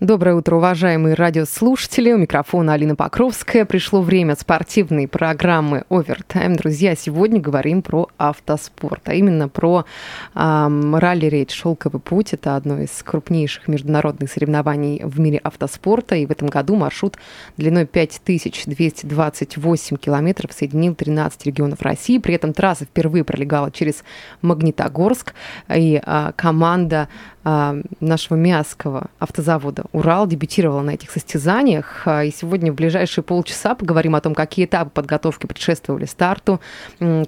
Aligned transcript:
Доброе 0.00 0.36
утро, 0.36 0.54
уважаемые 0.54 1.16
радиослушатели. 1.16 2.12
У 2.12 2.18
микрофона 2.18 2.74
Алина 2.74 2.94
Покровская. 2.94 3.64
Пришло 3.64 4.00
время 4.00 4.36
спортивной 4.36 5.08
программы 5.08 5.82
«Овертайм». 5.88 6.54
Друзья, 6.54 6.94
сегодня 6.94 7.40
говорим 7.40 7.82
про 7.82 8.08
автоспорт, 8.16 9.08
а 9.08 9.14
именно 9.14 9.48
про 9.48 9.86
эм, 10.36 10.94
ралли-рейд 10.94 11.50
«Шелковый 11.50 12.00
путь». 12.00 12.32
Это 12.32 12.54
одно 12.54 12.80
из 12.80 12.90
крупнейших 13.02 13.66
международных 13.66 14.30
соревнований 14.30 15.02
в 15.02 15.18
мире 15.18 15.38
автоспорта. 15.38 16.14
И 16.14 16.26
в 16.26 16.30
этом 16.30 16.46
году 16.46 16.76
маршрут 16.76 17.16
длиной 17.56 17.84
5228 17.84 19.96
километров 19.96 20.52
соединил 20.52 20.94
13 20.94 21.44
регионов 21.44 21.82
России. 21.82 22.18
При 22.18 22.36
этом 22.36 22.52
трасса 22.52 22.84
впервые 22.84 23.24
пролегала 23.24 23.72
через 23.72 24.04
Магнитогорск. 24.42 25.34
И 25.74 26.00
э, 26.00 26.32
команда 26.36 27.08
э, 27.42 27.82
нашего 27.98 28.36
Мясского 28.36 29.08
автозавода 29.18 29.87
Урал 29.92 30.26
дебютировала 30.26 30.82
на 30.82 30.90
этих 30.90 31.10
состязаниях. 31.10 32.02
А, 32.06 32.24
и 32.24 32.30
сегодня 32.30 32.72
в 32.72 32.74
ближайшие 32.74 33.24
полчаса 33.24 33.74
поговорим 33.74 34.14
о 34.14 34.20
том, 34.20 34.34
какие 34.34 34.66
этапы 34.66 34.90
подготовки 34.90 35.46
предшествовали 35.46 36.04
старту, 36.04 36.60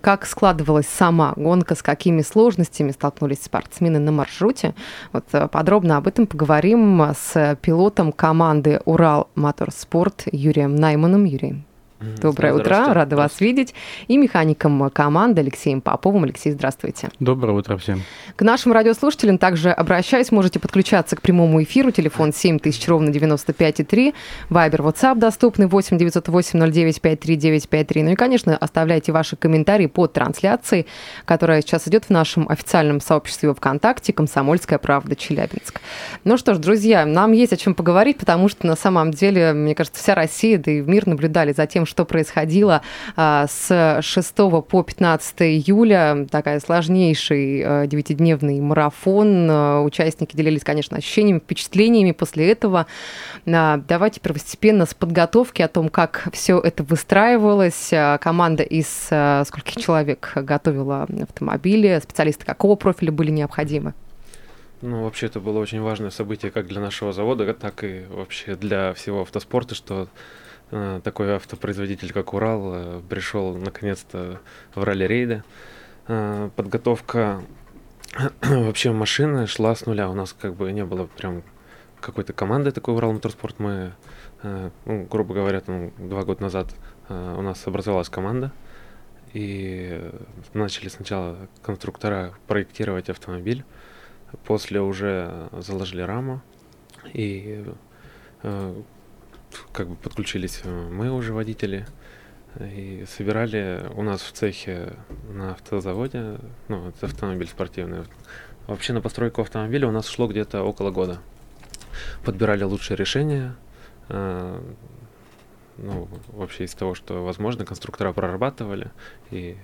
как 0.01 0.27
складывалась 0.27 0.87
сама 0.87 1.33
гонка, 1.37 1.75
с 1.75 1.83
какими 1.83 2.23
сложностями 2.23 2.91
столкнулись 2.91 3.43
спортсмены 3.43 3.99
на 3.99 4.13
маршруте. 4.13 4.75
Вот 5.13 5.25
а, 5.33 5.49
подробно 5.49 5.97
об 5.97 6.07
этом 6.07 6.27
поговорим 6.27 7.03
с 7.15 7.57
пилотом 7.63 8.13
команды 8.13 8.81
Урал 8.85 9.29
Моторспорт 9.35 10.25
Юрием 10.31 10.77
Найманом. 10.77 11.25
Юрий, 11.25 11.65
Доброе 12.01 12.55
утро, 12.55 12.95
рада 12.95 13.15
вас 13.15 13.41
видеть. 13.41 13.75
И 14.09 14.17
механиком 14.17 14.89
команды 14.89 15.43
Алексеем 15.43 15.83
Поповым. 15.83 16.25
Алексей, 16.25 16.51
здравствуйте. 16.51 17.11
Доброе 17.21 17.53
утро 17.53 17.77
всем. 17.77 18.03
К 18.37 18.43
нашим 18.43 18.73
радиослушателям 18.73 19.37
также 19.37 19.71
обращаюсь, 19.71 20.33
можете 20.33 20.59
подключаться 20.59 21.15
к 21.17 21.21
прямому 21.21 21.63
эфиру. 21.63 21.91
Телефон 21.91 22.33
7000, 22.33 22.89
ровно 22.89 23.11
95,3. 23.11 24.15
Вайбер, 24.49 24.81
WhatsApp 24.81 25.19
доступны 25.19 25.67
8 25.67 25.99
908 25.99 26.73
09 26.73 27.01
53953. 27.03 28.03
Ну 28.03 28.11
и, 28.13 28.15
конечно, 28.15 28.57
оставляйте 28.57 29.13
ваши 29.13 29.37
комментарии 29.37 29.87
под 29.87 30.15
трансляцией, 30.15 30.87
которая 31.27 31.61
сейчас 31.61 31.87
идет 31.87 32.07
в 32.07 32.11
нашем 32.11 32.49
официальном 32.49 33.03
сообществе 33.03 33.53
ВКонтакте 33.53 34.15
«Комсомольская 34.15 34.79
правда 34.79 35.15
Челябинск». 35.15 35.83
Ну 36.25 36.39
что 36.39 36.55
ж, 36.55 36.59
друзья, 36.59 37.05
нам 37.05 37.33
есть 37.33 37.53
о 37.53 37.59
чем 37.59 37.75
поговорить, 37.75 38.17
потому 38.17 38.49
что 38.49 38.67
на 38.67 38.77
самом 38.77 39.11
деле, 39.11 39.53
мне 39.53 39.75
кажется, 39.75 40.03
вся 40.03 40.15
Россия, 40.15 40.57
да 40.57 40.71
и 40.71 40.81
мир 40.81 41.07
наблюдали 41.07 41.53
за 41.53 41.67
тем, 41.67 41.85
что 41.91 42.05
происходило 42.05 42.83
а, 43.17 43.47
с 43.49 44.01
6 44.01 44.35
по 44.35 44.83
15 44.83 45.43
июля. 45.43 46.27
Такая 46.31 46.61
сложнейший 46.61 47.63
а, 47.63 47.87
девятидневный 47.87 48.61
марафон. 48.61 49.49
А, 49.51 49.81
участники 49.83 50.37
делились, 50.37 50.63
конечно, 50.63 50.97
ощущениями, 50.97 51.41
впечатлениями 51.41 52.13
после 52.13 52.51
этого. 52.51 52.87
Давайте 53.45 54.21
первостепенно 54.21 54.87
с 54.87 54.95
подготовки 54.95 55.63
о 55.63 55.69
том, 55.69 55.89
как 55.89 56.29
все 56.33 56.59
это 56.59 56.85
выстраивалось. 56.85 57.93
Команда 58.21 58.63
из 58.63 58.87
скольких 59.49 59.83
человек 59.83 60.33
готовила 60.37 61.09
автомобили? 61.23 62.01
Специалисты 62.03 62.45
какого 62.45 62.77
профиля 62.77 63.11
были 63.11 63.31
необходимы? 63.31 63.95
Ну, 64.83 65.05
вообще, 65.05 65.27
это 65.27 65.41
было 65.41 65.59
очень 65.59 65.81
важное 65.81 66.11
событие 66.11 66.51
как 66.51 66.69
для 66.69 66.81
нашего 66.81 67.13
завода, 67.13 67.53
так 67.53 67.83
и 67.85 68.05
вообще 68.09 68.55
для 68.55 68.95
всего 68.95 69.23
автоспорта, 69.23 69.75
что 69.75 70.05
Э, 70.05 70.07
такой 70.71 71.35
автопроизводитель, 71.35 72.13
как 72.13 72.33
Урал, 72.33 72.75
э, 72.75 73.03
пришел 73.09 73.57
наконец-то 73.57 74.41
в 74.75 74.83
ралли-рейды. 74.83 75.43
Э, 76.07 76.51
подготовка 76.55 77.43
вообще 78.43 78.93
машины 78.93 79.47
шла 79.47 79.75
с 79.75 79.87
нуля. 79.87 80.09
У 80.09 80.15
нас 80.15 80.33
как 80.33 80.55
бы 80.55 80.71
не 80.73 80.85
было 80.85 81.07
прям 81.07 81.43
какой-то 82.01 82.33
команды 82.33 82.71
такой 82.71 82.95
Урал 82.95 83.13
Моторспорт. 83.13 83.59
Мы, 83.59 83.93
ну, 84.43 85.07
грубо 85.11 85.35
говоря, 85.35 85.61
там, 85.61 85.91
два 85.99 86.23
года 86.23 86.43
назад 86.43 86.75
у 87.09 87.43
нас 87.43 87.67
образовалась 87.67 88.09
команда. 88.09 88.53
И 89.35 90.11
начали 90.55 90.89
сначала 90.89 91.37
конструктора 91.63 92.33
проектировать 92.47 93.11
автомобиль. 93.11 93.65
После 94.47 94.81
уже 94.81 95.51
заложили 95.53 96.01
раму. 96.01 96.41
И 97.13 97.67
как 99.73 99.89
бы 99.89 99.97
подключились 99.97 100.61
э, 100.65 100.89
мы 100.91 101.11
уже 101.13 101.33
водители 101.33 101.87
и 102.59 103.05
собирали 103.09 103.87
у 103.95 104.03
нас 104.03 104.23
в 104.23 104.33
цехе 104.33 104.95
на 105.29 105.53
автозаводе, 105.53 106.39
ну, 106.69 106.89
это 106.89 107.07
автомобиль 107.07 107.47
спортивный. 107.47 108.05
Вообще 108.67 108.93
на 108.93 109.01
постройку 109.01 109.43
автомобиля 109.43 109.89
у 109.89 109.93
нас 109.93 110.09
шло 110.09 110.27
где-то 110.27 110.63
около 110.63 110.91
года. 110.91 111.21
Подбирали 112.25 112.65
лучшие 112.65 112.97
решения, 112.97 113.55
э, 114.09 114.61
ну, 115.79 116.09
вообще 116.29 116.65
из 116.65 116.75
того, 116.75 116.95
что 116.95 117.25
возможно, 117.25 117.65
конструктора 117.65 118.13
прорабатывали, 118.13 118.91
и 119.31 119.57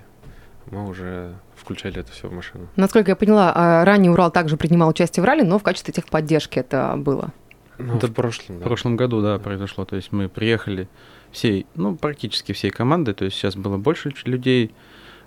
мы 0.71 0.87
уже 0.87 1.35
включали 1.55 1.99
это 1.99 2.11
все 2.11 2.27
в 2.27 2.33
машину. 2.33 2.67
Насколько 2.75 3.11
я 3.11 3.15
поняла, 3.15 3.51
а 3.55 3.85
ранее 3.85 4.11
Урал 4.11 4.31
также 4.31 4.57
принимал 4.57 4.89
участие 4.89 5.23
в 5.23 5.25
ралли, 5.25 5.43
но 5.43 5.59
в 5.59 5.63
качестве 5.63 5.93
техподдержки 5.93 6.59
это 6.59 6.95
было. 6.97 7.31
Ну, 7.77 7.97
это 7.97 8.07
в 8.07 8.13
прошлом, 8.13 8.59
да. 8.59 8.65
В 8.65 8.67
прошлом 8.67 8.95
году, 8.95 9.21
да, 9.21 9.37
да, 9.37 9.43
произошло. 9.43 9.85
То 9.85 9.95
есть 9.95 10.11
мы 10.11 10.29
приехали 10.29 10.87
всей, 11.31 11.65
ну, 11.75 11.95
практически 11.95 12.51
всей 12.53 12.71
командой, 12.71 13.13
то 13.13 13.25
есть 13.25 13.37
сейчас 13.37 13.55
было 13.55 13.77
больше 13.77 14.13
людей 14.25 14.71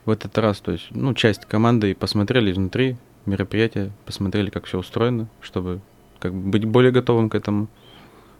в 0.04 0.10
этот 0.10 0.36
раз, 0.38 0.60
то 0.60 0.72
есть, 0.72 0.88
ну, 0.90 1.14
часть 1.14 1.44
команды 1.46 1.94
посмотрели 1.94 2.50
изнутри 2.50 2.96
мероприятия, 3.26 3.92
посмотрели, 4.06 4.50
как 4.50 4.64
все 4.64 4.78
устроено, 4.78 5.28
чтобы 5.40 5.80
как 6.18 6.34
бы 6.34 6.50
быть 6.50 6.64
более 6.64 6.92
готовым 6.92 7.28
к 7.30 7.34
этому. 7.34 7.68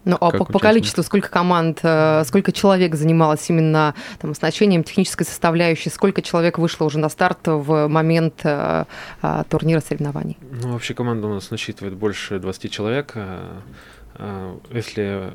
Ну, 0.07 0.17
а 0.19 0.31
по, 0.31 0.47
по 0.47 0.59
количеству, 0.59 1.03
сколько 1.03 1.29
команд, 1.29 1.81
э, 1.83 2.25
сколько 2.25 2.53
человек 2.53 2.95
занималось 2.95 3.49
именно 3.51 3.95
там, 4.19 4.31
оснащением 4.31 4.83
технической 4.83 5.27
составляющей, 5.27 5.91
сколько 5.91 6.23
человек 6.23 6.59
вышло 6.59 6.87
уже 6.87 6.99
на 6.99 7.11
старт 7.11 7.41
в 7.45 7.87
момент 7.87 8.41
э, 8.45 8.87
турнира 9.51 9.81
соревнований? 9.81 10.39
Ну, 10.41 10.73
вообще 10.73 10.95
команда 10.95 11.27
у 11.27 11.35
нас 11.35 11.51
насчитывает 11.51 11.95
больше 11.97 12.39
20 12.39 12.73
человек. 12.73 13.15
А, 14.15 14.59
если 14.71 15.33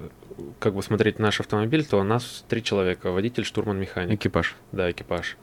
как 0.60 0.74
бы 0.74 0.84
смотреть 0.84 1.20
наш 1.20 1.40
автомобиль, 1.40 1.86
то 1.86 2.00
у 2.00 2.04
нас 2.04 2.46
три 2.48 2.64
человека: 2.64 3.12
водитель, 3.12 3.46
штурман, 3.46 3.80
механик. 3.80 4.20
Экипаж. 4.20 4.56
Да, 4.72 4.90
экипаж. 4.92 5.38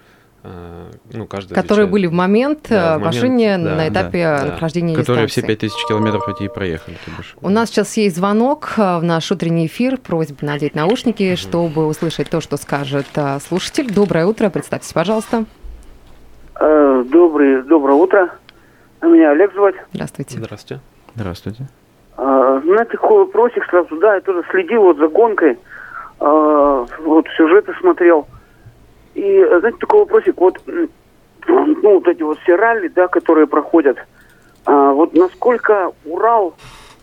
А, 0.44 0.91
ну, 1.12 1.26
каждый 1.26 1.54
Которые 1.54 1.84
отвечает. 1.84 1.91
были 1.91 2.06
в 2.06 2.12
момент 2.12 2.66
да, 2.69 2.98
в 2.98 3.03
э, 3.03 3.04
машине 3.04 3.59
да, 3.59 3.76
на 3.76 3.88
этапе 3.88 4.25
да, 4.25 4.44
нахождения 4.47 4.97
Которые 4.97 5.26
дистанции. 5.26 5.41
все 5.43 5.69
5000 5.69 5.87
километров 5.87 6.28
эти 6.28 6.44
и 6.44 6.48
проехали. 6.48 6.97
У 7.41 7.48
нас 7.48 7.70
сейчас 7.70 7.97
есть 7.97 8.16
звонок 8.16 8.72
э, 8.76 8.98
в 8.98 9.04
наш 9.04 9.31
утренний 9.31 9.66
эфир. 9.66 9.99
Просьба 9.99 10.38
надеть 10.43 10.75
наушники, 10.75 11.22
mm 11.22 11.37
чтобы 11.37 11.87
услышать 11.87 12.28
то, 12.28 12.41
что 12.41 12.56
скажет 12.56 13.06
э, 13.14 13.38
слушатель. 13.41 13.93
Доброе 13.93 14.26
утро, 14.26 14.50
представьтесь, 14.50 14.93
пожалуйста. 14.93 15.44
Добрый, 16.59 17.62
доброе 17.64 17.94
утро. 17.94 18.31
Меня 19.00 19.32
Олег 19.32 19.53
звать. 19.54 19.75
Здравствуйте. 19.93 20.38
Здравствуйте. 20.38 20.82
Здравствуйте. 21.14 21.69
А, 22.62 22.65
знаете, 22.65 22.93
такой 22.93 23.25
вопросик 23.25 23.65
сразу, 23.67 23.97
да, 23.97 24.15
я 24.15 24.21
тоже 24.21 24.43
следил 24.50 24.83
вот 24.83 24.99
за 24.99 25.09
гонкой, 25.09 25.59
а, 26.21 26.87
вот 27.00 27.27
сюжеты 27.37 27.75
смотрел. 27.81 28.27
И, 29.15 29.45
знаете, 29.45 29.78
такой 29.78 30.00
вопросик, 30.00 30.37
вот, 30.39 30.59
ну, 30.67 31.95
вот 31.95 32.09
эти 32.09 32.23
вот 32.23 32.38
все 32.41 32.56
ралли, 32.56 32.88
да, 32.88 33.09
которые 33.09 33.47
проходят, 33.47 33.99
а, 34.64 34.93
вот 34.93 35.14
насколько 35.14 35.93
Урал 36.05 36.55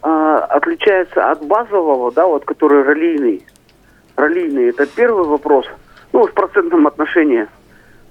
отличается 0.01 1.29
от 1.29 1.45
базового, 1.45 2.09
да, 2.13 2.25
вот, 2.25 2.45
который 2.45 2.83
раллийный, 2.83 3.45
раллийный, 4.15 4.69
это 4.69 4.85
первый 4.85 5.25
вопрос, 5.25 5.65
ну, 6.13 6.25
в 6.25 6.33
процентном 6.33 6.87
отношении, 6.87 7.47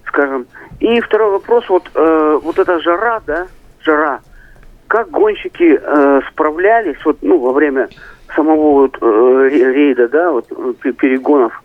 скажем. 0.05 0.47
И 0.81 1.01
второй 1.01 1.31
вопрос, 1.31 1.67
вот, 1.71 1.91
э, 1.95 2.41
вот 2.43 2.59
эта 2.59 2.79
жара, 2.81 3.23
да, 3.27 3.47
жара, 3.81 4.21
как 4.89 5.11
гонщики 5.11 5.79
э, 5.81 6.21
справлялись 6.31 6.97
вот, 7.05 7.19
ну, 7.23 7.39
во 7.39 7.53
время 7.53 7.89
самого 8.35 8.73
вот, 8.73 8.99
э, 9.01 9.49
рейда, 9.51 10.09
да, 10.09 10.33
вот, 10.33 10.47
перегонов. 10.99 11.63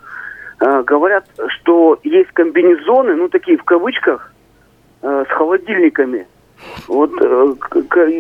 Э, 0.60 0.84
говорят, 0.84 1.26
что 1.48 2.00
есть 2.04 2.32
комбинезоны, 2.32 3.16
ну, 3.16 3.30
такие 3.30 3.58
в 3.58 3.64
кавычках, 3.64 4.32
э, 5.02 5.26
с 5.28 5.32
холодильниками. 5.34 6.28
Вот 6.88 7.12
э, 7.22 7.56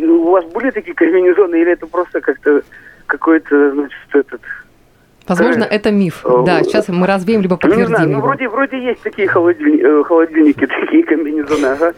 у 0.07 0.31
вас 0.31 0.45
были 0.45 0.71
такие 0.71 0.95
комбинезоны, 0.95 1.55
или 1.61 1.71
это 1.71 1.85
просто 1.87 2.21
как-то 2.21 2.61
какой-то, 3.05 3.71
значит, 3.71 3.97
этот, 4.13 4.41
Возможно, 5.27 5.63
Э, 5.63 5.67
это 5.75 5.91
миф. 5.91 6.21
э, 6.25 6.43
Да, 6.45 6.63
сейчас 6.63 6.89
мы 6.89 7.07
развеем, 7.07 7.41
либо 7.41 7.57
Ну, 7.61 7.69
не 7.69 7.85
знаю, 7.85 7.89
подтвердим 7.89 8.13
ну, 8.17 8.21
вроде, 8.21 8.49
вроде 8.49 8.83
есть 8.83 9.01
такие 9.01 9.27
э, 9.27 10.03
холодильники, 10.03 10.65
такие 10.81 11.03
комбинезоны, 11.03 11.65
ага. 11.65 11.93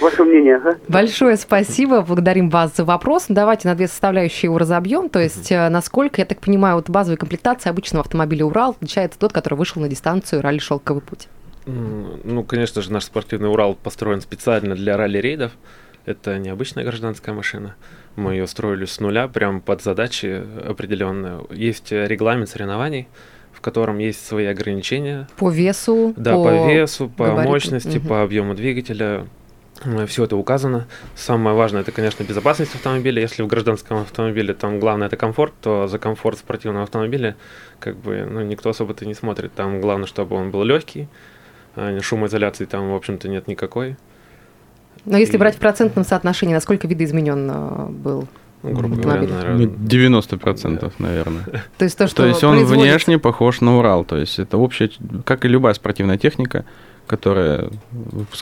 Ваше 0.00 0.22
мнение, 0.24 0.56
ага. 0.56 0.76
Большое 0.88 1.36
спасибо, 1.36 2.02
благодарим 2.02 2.50
вас 2.50 2.76
за 2.76 2.84
вопрос. 2.84 3.26
Давайте 3.28 3.68
на 3.68 3.74
две 3.74 3.88
составляющие 3.88 4.48
его 4.48 4.58
разобьем. 4.58 5.08
То 5.08 5.18
есть, 5.18 5.50
э, 5.50 5.68
насколько, 5.68 6.20
я 6.20 6.24
так 6.24 6.40
понимаю, 6.40 6.76
вот 6.76 6.88
базовой 6.88 7.16
комплектации 7.16 7.68
обычного 7.70 8.02
автомобиля 8.04 8.44
«Урал» 8.44 8.70
отличается 8.72 9.18
тот, 9.18 9.32
который 9.32 9.54
вышел 9.54 9.82
на 9.82 9.88
дистанцию 9.88 10.40
ралли 10.42 10.58
«Шелковый 10.58 11.02
путь». 11.02 11.28
Ну, 11.66 12.44
конечно 12.44 12.80
же, 12.80 12.92
наш 12.92 13.04
спортивный 13.04 13.50
Урал 13.50 13.74
построен 13.74 14.20
специально 14.22 14.74
для 14.74 14.96
ралли-рейдов. 14.96 15.52
Это 16.06 16.38
необычная 16.38 16.84
гражданская 16.84 17.34
машина. 17.34 17.74
Мы 18.16 18.32
ее 18.34 18.46
строили 18.46 18.86
с 18.86 19.00
нуля, 19.00 19.28
прям 19.28 19.60
под 19.60 19.82
задачи 19.82 20.42
определенные. 20.66 21.40
Есть 21.50 21.92
регламент 21.92 22.48
соревнований, 22.48 23.06
в 23.52 23.60
котором 23.60 23.98
есть 23.98 24.26
свои 24.26 24.46
ограничения. 24.46 25.28
По 25.36 25.50
весу, 25.50 26.14
Да, 26.16 26.34
по, 26.34 26.70
весу, 26.72 27.08
по 27.10 27.26
габаритам. 27.26 27.52
мощности, 27.52 27.98
Мгм. 27.98 28.08
по 28.08 28.22
объему 28.22 28.54
двигателя. 28.54 29.26
Все 30.06 30.24
это 30.24 30.36
указано. 30.36 30.86
Самое 31.14 31.54
важное 31.56 31.82
это, 31.82 31.92
конечно, 31.92 32.24
безопасность 32.24 32.74
автомобиля. 32.74 33.22
Если 33.22 33.42
в 33.42 33.46
гражданском 33.46 33.98
автомобиле 33.98 34.52
там 34.54 34.80
главное 34.80 35.06
это 35.06 35.16
комфорт, 35.16 35.52
то 35.60 35.86
за 35.86 35.98
комфорт 35.98 36.38
спортивного 36.38 36.82
автомобиля 36.84 37.36
как 37.78 37.96
бы 37.96 38.26
ну, 38.28 38.40
никто 38.42 38.70
особо-то 38.70 39.06
не 39.06 39.14
смотрит. 39.14 39.52
Там 39.54 39.80
главное, 39.80 40.06
чтобы 40.06 40.34
он 40.36 40.50
был 40.50 40.64
легкий. 40.64 41.08
а 41.76 41.98
Шумоизоляции 42.00 42.64
там, 42.64 42.90
в 42.90 42.94
общем-то, 42.96 43.28
нет 43.28 43.46
никакой. 43.46 43.96
Но 45.04 45.16
если 45.16 45.36
И- 45.36 45.38
брать 45.38 45.54
в 45.54 45.58
процентном 45.58 46.04
соотношении, 46.04 46.54
насколько 46.54 46.86
видоизменен 46.88 47.48
э, 47.50 47.86
был? 47.90 48.26
Ну, 48.64 48.72
грубо 48.72 48.96
говоря, 48.96 49.20
наверное. 49.22 49.66
Ну, 49.68 49.72
90%, 49.86 50.92
наверное. 50.98 51.44
То 51.78 51.84
есть 51.84 51.96
то, 51.96 52.08
что 52.08 52.16
То 52.16 52.26
есть 52.26 52.42
он 52.42 52.56
производится- 52.56 52.90
внешне 52.90 53.18
похож 53.20 53.60
на 53.60 53.78
Урал. 53.78 54.04
То 54.04 54.16
есть 54.16 54.40
это 54.40 54.58
общая, 54.58 54.90
как 55.24 55.44
и 55.44 55.48
любая 55.48 55.74
спортивная 55.74 56.18
техника, 56.18 56.64
которая 57.08 57.70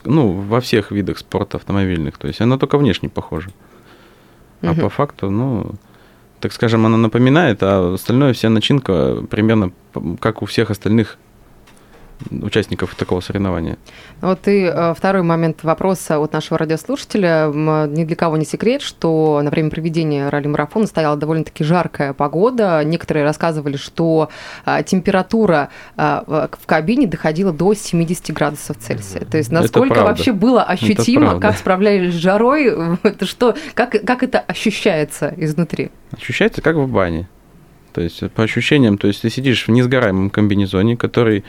ну, 0.05 0.33
во 0.33 0.61
всех 0.61 0.91
видах 0.91 1.19
спорта 1.19 1.57
автомобильных. 1.57 2.19
То 2.19 2.29
есть 2.29 2.41
она 2.41 2.59
только 2.59 2.77
внешне 2.77 3.09
похожа. 3.09 3.51
А 4.63 4.73
Мгм. 4.73 4.81
по 4.83 4.89
факту, 4.91 5.31
ну, 5.31 5.75
так 6.41 6.53
скажем, 6.53 6.85
она 6.85 6.97
напоминает, 6.97 7.63
а 7.63 7.95
остальное 7.95 8.33
вся 8.33 8.51
начинка 8.51 9.23
примерно 9.31 9.73
как 10.21 10.43
у 10.43 10.47
всех 10.47 10.71
остальных 10.71 11.17
участников 12.31 12.95
такого 12.95 13.21
соревнования. 13.21 13.77
Вот 14.21 14.49
и 14.49 14.63
э, 14.63 14.95
второй 14.97 15.23
момент 15.23 15.63
вопроса 15.63 16.19
от 16.19 16.33
нашего 16.33 16.59
радиослушателя. 16.59 17.47
Ни 17.47 18.05
для 18.05 18.17
кого 18.17 18.37
не 18.37 18.45
секрет, 18.45 18.83
что 18.83 19.41
на 19.43 19.51
время 19.51 19.71
проведения 19.71 20.29
ралли-марафона 20.29 20.87
стояла 20.87 21.17
довольно-таки 21.17 21.65
жаркая 21.65 22.13
погода. 22.13 22.83
Некоторые 22.85 23.25
рассказывали, 23.25 23.77
что 23.77 24.31
а, 24.65 24.83
температура 24.83 25.71
а, 25.97 26.49
в 26.61 26.67
кабине 26.67 27.07
доходила 27.07 27.53
до 27.53 27.75
70 27.75 28.31
градусов 28.35 28.79
Цельсия. 28.79 29.25
То 29.25 29.37
есть 29.37 29.51
насколько 29.51 30.03
вообще 30.03 30.33
было 30.33 30.63
ощутимо, 30.63 31.41
как 31.41 31.57
справлялись 31.57 32.15
с 32.15 32.17
жарой, 32.17 32.73
это 33.03 33.27
что, 33.27 33.55
как, 33.75 33.91
как 33.91 34.23
это 34.23 34.41
ощущается 34.41 35.35
изнутри? 35.37 35.91
Ощущается 36.13 36.63
как 36.63 36.77
в 36.77 36.89
бане. 36.89 37.29
То 37.93 38.03
есть 38.03 38.31
по 38.33 38.43
ощущениям, 38.43 38.99
то 38.99 39.09
есть 39.09 39.23
ты 39.23 39.31
сидишь 39.31 39.67
в 39.67 39.71
несгораемом 39.71 40.29
комбинезоне, 40.29 40.99
который 40.99 41.45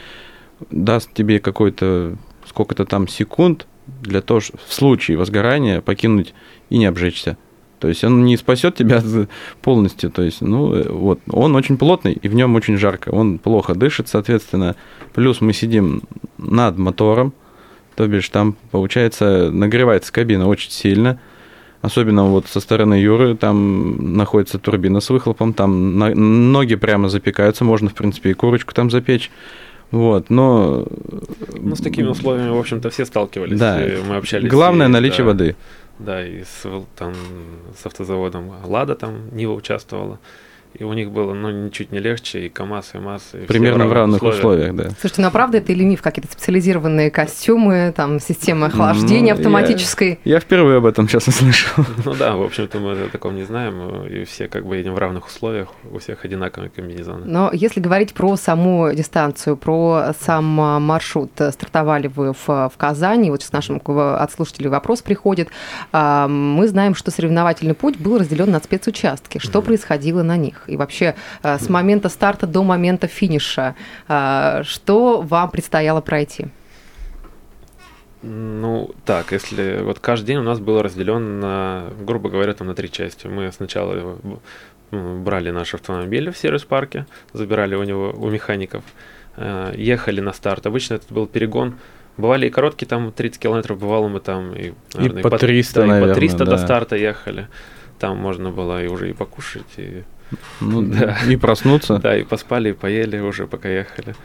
даст 0.69 1.13
тебе 1.13 1.39
какой-то 1.39 2.15
сколько-то 2.45 2.85
там 2.85 3.07
секунд 3.07 3.67
для 4.01 4.21
того, 4.21 4.39
чтобы 4.39 4.59
в 4.65 4.73
случае 4.73 5.17
возгорания 5.17 5.81
покинуть 5.81 6.33
и 6.69 6.77
не 6.77 6.85
обжечься. 6.85 7.37
То 7.79 7.87
есть 7.87 8.03
он 8.03 8.25
не 8.25 8.37
спасет 8.37 8.75
тебя 8.75 9.03
полностью. 9.61 10.09
То 10.09 10.21
есть, 10.23 10.41
ну, 10.41 10.73
э, 10.73 10.89
вот, 10.89 11.19
он 11.29 11.55
очень 11.55 11.77
плотный, 11.77 12.13
и 12.13 12.27
в 12.27 12.33
нем 12.33 12.55
очень 12.55 12.77
жарко. 12.77 13.09
Он 13.09 13.37
плохо 13.37 13.75
дышит, 13.75 14.07
соответственно. 14.07 14.75
Плюс 15.13 15.41
мы 15.41 15.53
сидим 15.53 16.01
над 16.37 16.77
мотором, 16.77 17.33
то 17.95 18.07
бишь 18.07 18.29
там, 18.29 18.55
получается, 18.71 19.51
нагревается 19.51 20.11
кабина 20.11 20.47
очень 20.47 20.71
сильно. 20.71 21.19
Особенно 21.81 22.25
вот 22.25 22.47
со 22.47 22.59
стороны 22.59 22.95
Юры, 22.95 23.35
там 23.35 24.15
находится 24.17 24.57
турбина 24.57 24.99
с 24.99 25.09
выхлопом, 25.09 25.53
там 25.53 25.97
ноги 26.51 26.75
прямо 26.75 27.07
запекаются, 27.07 27.63
можно, 27.63 27.89
в 27.89 27.93
принципе, 27.93 28.31
и 28.31 28.33
курочку 28.33 28.73
там 28.73 28.89
запечь. 28.89 29.29
Вот, 29.91 30.29
но... 30.29 30.85
Ну, 31.57 31.75
с 31.75 31.79
такими 31.79 32.07
условиями, 32.07 32.49
в 32.49 32.57
общем-то, 32.57 32.89
все 32.89 33.05
сталкивались. 33.05 33.57
Да. 33.57 33.81
мы 34.07 34.17
общались. 34.17 34.49
Главное 34.49 34.87
и, 34.87 34.91
наличие 34.91 35.19
да, 35.19 35.23
воды. 35.25 35.55
Да, 35.99 36.25
и 36.25 36.43
с, 36.43 36.65
там, 36.95 37.13
с 37.81 37.85
автозаводом 37.85 38.51
Лада 38.65 38.95
там 38.95 39.35
Нива 39.35 39.53
участвовала. 39.53 40.19
И 40.79 40.83
у 40.83 40.93
них 40.93 41.11
было, 41.11 41.33
ну, 41.33 41.49
ничуть 41.49 41.91
не 41.91 41.99
легче, 41.99 42.45
и 42.45 42.49
КАМАЗ, 42.49 42.91
и 42.93 42.97
МАЗ. 42.99 43.21
и 43.33 43.37
Примерно 43.45 43.87
в 43.87 43.93
равных 43.93 44.21
условиях, 44.21 44.75
да. 44.75 44.89
Слушайте, 44.99 45.21
ну 45.23 45.27
а 45.27 45.31
правда 45.31 45.57
это 45.57 45.71
или 45.71 45.83
миф? 45.83 46.01
Какие-то 46.01 46.31
специализированные 46.31 47.09
костюмы, 47.09 47.93
там, 47.95 48.19
система 48.19 48.67
охлаждения 48.67 49.33
Ну, 49.33 49.39
автоматической? 49.39 50.19
Я 50.23 50.39
впервые 50.39 50.77
об 50.77 50.85
этом 50.85 51.07
сейчас 51.07 51.27
услышал. 51.27 51.83
Ну 52.05 52.13
да, 52.13 52.35
в 52.35 52.43
общем-то, 52.43 52.79
мы 52.79 52.91
о 52.91 53.09
таком 53.09 53.35
не 53.35 53.43
знаем, 53.43 54.05
и 54.05 54.23
все 54.23 54.47
как 54.47 54.65
бы 54.65 54.77
едем 54.77 54.93
в 54.93 54.97
равных 54.99 55.27
условиях, 55.27 55.69
у 55.91 55.97
всех 55.99 56.23
одинаковые 56.23 56.69
комбинезоны. 56.69 57.25
Но 57.25 57.49
если 57.51 57.79
говорить 57.79 58.13
про 58.13 58.35
саму 58.37 58.93
дистанцию, 58.93 59.57
про 59.57 60.13
сам 60.19 60.61
а, 60.61 60.79
маршрут, 60.79 61.31
э, 61.39 61.51
стартовали 61.51 62.07
вы 62.07 62.33
в, 62.33 62.47
в 62.47 62.73
Казани, 62.77 63.31
вот 63.31 63.41
сейчас 63.41 63.51
нашим 63.51 63.81
от 63.85 64.31
слушателей 64.31 64.69
вопрос 64.69 65.01
приходит. 65.01 65.49
А, 65.91 66.27
Мы 66.27 66.67
знаем, 66.67 66.95
что 66.95 67.11
соревновательный 67.11 67.73
путь 67.73 67.97
был 67.97 68.19
разделен 68.19 68.51
на 68.51 68.59
спецучастки. 68.59 69.39
Что 69.39 69.61
происходило 69.61 70.23
на 70.23 70.37
них? 70.37 70.66
И 70.67 70.77
вообще 70.77 71.15
а, 71.41 71.57
с 71.59 71.69
момента 71.69 72.09
старта 72.09 72.47
до 72.47 72.63
момента 72.63 73.07
финиша, 73.07 73.75
а, 74.07 74.63
что 74.63 75.21
вам 75.21 75.49
предстояло 75.49 76.01
пройти? 76.01 76.47
Ну, 78.23 78.91
так, 79.05 79.31
если 79.31 79.81
вот 79.81 79.99
каждый 79.99 80.27
день 80.27 80.37
у 80.37 80.43
нас 80.43 80.59
был 80.59 80.81
разделен 80.81 81.39
на, 81.39 81.85
грубо 82.01 82.29
говоря, 82.29 82.53
там 82.53 82.67
на 82.67 82.73
три 82.73 82.91
части. 82.91 83.27
Мы 83.27 83.51
сначала 83.51 84.17
м, 84.91 85.23
брали 85.23 85.51
наш 85.51 85.73
автомобиль 85.75 86.31
в 86.31 86.37
сервис-парке, 86.37 87.05
забирали 87.33 87.75
у 87.75 87.83
него, 87.83 88.13
у 88.17 88.29
механиков, 88.29 88.83
э, 89.35 89.73
ехали 89.77 90.19
на 90.19 90.33
старт. 90.33 90.65
Обычно 90.65 90.95
это 90.95 91.13
был 91.13 91.27
перегон. 91.27 91.75
Бывали 92.17 92.47
и 92.47 92.49
короткие, 92.49 92.87
там 92.87 93.11
30 93.11 93.39
километров, 93.39 93.77
бывало 93.77 94.07
мы 94.07 94.19
там 94.19 94.51
и, 94.53 94.73
наверное, 94.95 95.21
по 95.21 95.37
300, 95.37 95.73
да, 95.75 95.81
и 95.81 95.83
по 95.83 95.91
наверное, 95.91 96.15
300 96.15 96.37
до 96.39 96.45
да. 96.45 96.57
старта 96.57 96.95
ехали. 96.95 97.47
Там 97.99 98.17
можно 98.17 98.49
было 98.49 98.83
и 98.83 98.87
уже 98.87 99.11
и 99.11 99.13
покушать, 99.13 99.77
и 99.77 100.03
Ну, 100.61 100.81
Да. 100.81 101.17
И 101.29 101.35
проснуться. 101.37 101.99
да, 101.99 102.17
и 102.17 102.23
поспали, 102.23 102.69
и 102.69 102.73
поели 102.73 103.19
уже, 103.19 103.47
пока 103.47 103.69
ехали. 103.69 104.15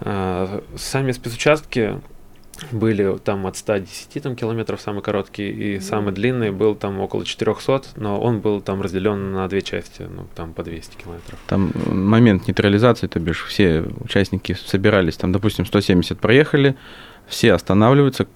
А, 0.00 0.62
сами 0.76 1.12
спецучастки 1.12 2.00
были 2.72 3.18
там 3.18 3.46
от 3.46 3.56
110 3.56 4.20
там, 4.22 4.34
километров 4.34 4.80
самый 4.80 5.00
короткий, 5.02 5.48
и 5.48 5.80
самый 5.80 6.12
длинный 6.12 6.50
был 6.50 6.74
там 6.74 6.98
около 7.00 7.24
400, 7.24 7.82
но 7.96 8.20
он 8.20 8.40
был 8.40 8.60
там 8.60 8.82
разделен 8.82 9.32
на 9.32 9.46
две 9.48 9.62
части, 9.62 10.02
ну 10.02 10.26
там 10.34 10.52
по 10.54 10.64
200 10.64 10.96
километров. 10.96 11.38
Там 11.46 11.70
момент 11.86 12.48
нейтрализации, 12.48 13.06
то 13.06 13.20
бишь 13.20 13.44
все 13.44 13.84
участники 14.00 14.54
собирались, 14.66 15.16
там, 15.16 15.30
допустим, 15.32 15.66
170 15.66 16.18
проехали, 16.18 16.74
все 17.28 17.52
останавливаются, 17.52 18.26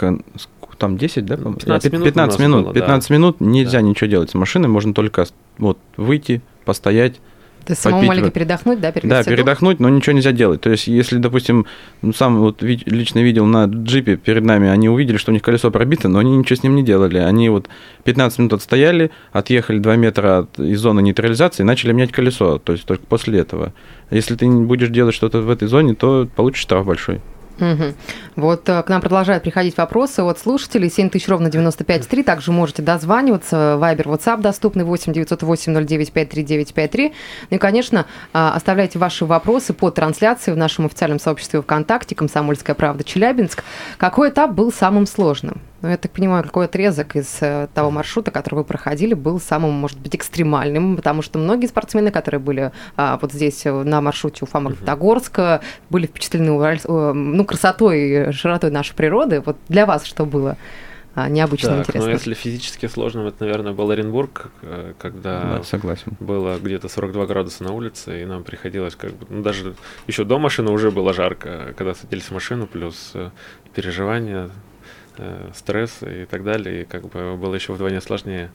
там 0.78 0.98
10, 0.98 1.26
да? 1.26 1.36
по-моему? 1.36 1.58
15 1.58 1.82
Пят- 1.84 1.92
минут 1.92 2.04
15 2.06 2.38
у 2.38 2.42
нас 2.42 2.48
минут, 2.48 2.64
было, 2.64 2.74
да. 2.74 2.80
15 2.80 3.10
минут 3.10 3.40
нельзя 3.40 3.78
Да. 3.80 3.82
ничего 3.82 4.08
делать 4.10 4.30
с 4.30 4.34
машиной, 4.34 4.68
можно 4.68 4.94
только 4.94 5.26
вот 5.58 5.78
выйти, 5.96 6.42
постоять, 6.64 7.16
То 7.64 7.72
есть 7.72 7.82
самому 7.82 8.00
Попить 8.00 8.08
маленько 8.08 8.30
передохнуть, 8.30 8.80
да, 8.80 8.88
да, 8.88 9.00
перевести 9.00 9.30
дух? 9.30 9.36
передохнуть, 9.36 9.80
но 9.80 9.88
ничего 9.88 10.14
нельзя 10.14 10.32
делать. 10.32 10.60
То 10.60 10.70
есть, 10.70 10.88
если, 10.88 11.18
допустим, 11.18 11.66
ну, 12.02 12.12
сам 12.12 12.40
вот 12.40 12.62
лично 12.62 13.20
видел 13.20 13.46
на 13.46 13.66
джипе 13.66 14.16
перед 14.16 14.44
нами, 14.44 14.68
они 14.68 14.88
увидели, 14.88 15.16
что 15.16 15.30
у 15.30 15.34
них 15.34 15.42
колесо 15.42 15.70
пробито, 15.70 16.08
но 16.08 16.18
они 16.18 16.36
ничего 16.36 16.56
с 16.56 16.62
ним 16.62 16.74
не 16.74 16.82
делали. 16.82 17.18
Они 17.18 17.48
вот 17.48 17.68
15 18.04 18.38
минут 18.40 18.54
отстояли, 18.54 19.10
отъехали 19.32 19.78
2 19.78 19.96
метра 19.96 20.38
от, 20.40 20.58
из 20.58 20.80
зоны 20.80 21.02
нейтрализации 21.02 21.62
и 21.62 21.66
начали 21.66 21.92
менять 21.92 22.12
колесо. 22.12 22.58
То 22.58 22.72
есть, 22.72 22.84
только 22.84 23.06
после 23.06 23.38
этого. 23.38 23.72
Если 24.10 24.34
ты 24.34 24.46
не 24.46 24.64
будешь 24.64 24.88
делать 24.88 25.14
что-то 25.14 25.40
в 25.40 25.50
этой 25.50 25.68
зоне, 25.68 25.94
то 25.94 26.28
получишь 26.34 26.62
штраф 26.62 26.84
большой. 26.84 27.20
Мгм. 27.58 27.94
Вот 28.36 28.68
э, 28.68 28.82
к 28.82 28.88
нам 28.88 29.00
продолжают 29.00 29.42
приходить 29.42 29.76
вопросы 29.76 30.20
от 30.20 30.38
слушателей. 30.38 30.90
7 30.90 31.10
тысяч 31.10 31.28
ровно 31.28 31.48
95,3. 31.48 32.22
Также 32.22 32.52
можете 32.52 32.82
дозваниваться. 32.82 33.76
Вайбер, 33.78 34.08
WhatsApp 34.08 34.40
доступны 34.40 34.84
8 34.84 35.12
908 35.12 35.74
09 35.86 36.12
53953. 36.12 37.12
Ну 37.50 37.56
и, 37.56 37.58
конечно, 37.58 38.06
а, 38.32 38.54
оставляйте 38.54 38.98
ваши 38.98 39.24
вопросы 39.24 39.72
по 39.72 39.90
трансляции 39.90 40.52
в 40.52 40.56
нашем 40.56 40.86
официальном 40.86 41.18
сообществе 41.18 41.60
ВКонтакте 41.62 42.14
«Комсомольская 42.14 42.74
правда 42.74 43.04
Челябинск». 43.04 43.64
Какой 43.98 44.30
этап 44.30 44.52
был 44.52 44.72
самым 44.72 45.06
сложным? 45.06 45.60
Ну, 45.82 45.88
я 45.88 45.96
так 45.96 46.12
понимаю, 46.12 46.44
какой 46.44 46.66
отрезок 46.66 47.16
из 47.16 47.38
э, 47.40 47.66
того 47.74 47.90
маршрута, 47.90 48.30
который 48.30 48.54
вы 48.56 48.64
проходили, 48.64 49.14
был 49.14 49.40
самым, 49.40 49.72
может 49.72 49.98
быть, 49.98 50.14
экстремальным, 50.14 50.94
потому 50.94 51.22
что 51.22 51.40
многие 51.40 51.66
спортсмены, 51.66 52.12
которые 52.12 52.38
были 52.40 52.70
а, 52.96 53.18
вот 53.20 53.32
здесь 53.32 53.66
э, 53.66 53.72
на 53.72 54.00
маршруте 54.00 54.44
Уфа-Магнитогорска, 54.44 55.60
были 55.90 56.06
впечатлены 56.06 56.50
Ураль- 56.50 56.80
э, 56.84 57.12
ну, 57.12 57.44
красотой 57.44 58.28
и 58.28 58.32
широтой 58.32 58.70
нашей 58.70 58.94
природы. 58.94 59.42
Вот 59.44 59.56
для 59.68 59.84
вас 59.84 60.04
что 60.04 60.24
было 60.24 60.56
а, 61.16 61.28
необычным, 61.28 61.78
Так, 61.78 61.80
интересным. 61.80 62.10
ну 62.10 62.16
если 62.16 62.34
физически 62.34 62.86
сложным, 62.86 63.26
это, 63.26 63.38
наверное, 63.40 63.72
был 63.72 63.90
Оренбург, 63.90 64.50
когда 64.98 65.40
Да, 65.58 65.62
согласен. 65.64 66.12
было 66.20 66.58
где-то 66.62 66.88
42 66.88 67.26
градуса 67.26 67.64
на 67.64 67.72
улице, 67.72 68.22
и 68.22 68.24
нам 68.24 68.44
приходилось 68.44 68.94
как 68.94 69.10
бы, 69.14 69.26
ну, 69.28 69.42
даже 69.42 69.74
еще 70.06 70.22
до 70.22 70.38
машины 70.38 70.70
уже 70.70 70.92
было 70.92 71.12
жарко, 71.12 71.74
когда 71.76 71.92
садились 71.94 72.26
в 72.26 72.30
машину, 72.30 72.68
плюс 72.68 73.14
переживания, 73.74 74.48
э, 75.18 75.50
стресс 75.54 75.98
и 76.02 76.26
так 76.26 76.44
далее, 76.44 76.82
и 76.82 76.84
как 76.84 77.08
бы 77.08 77.36
было 77.36 77.54
еще 77.54 77.72
вдвойне 77.72 78.00
сложнее. 78.00 78.50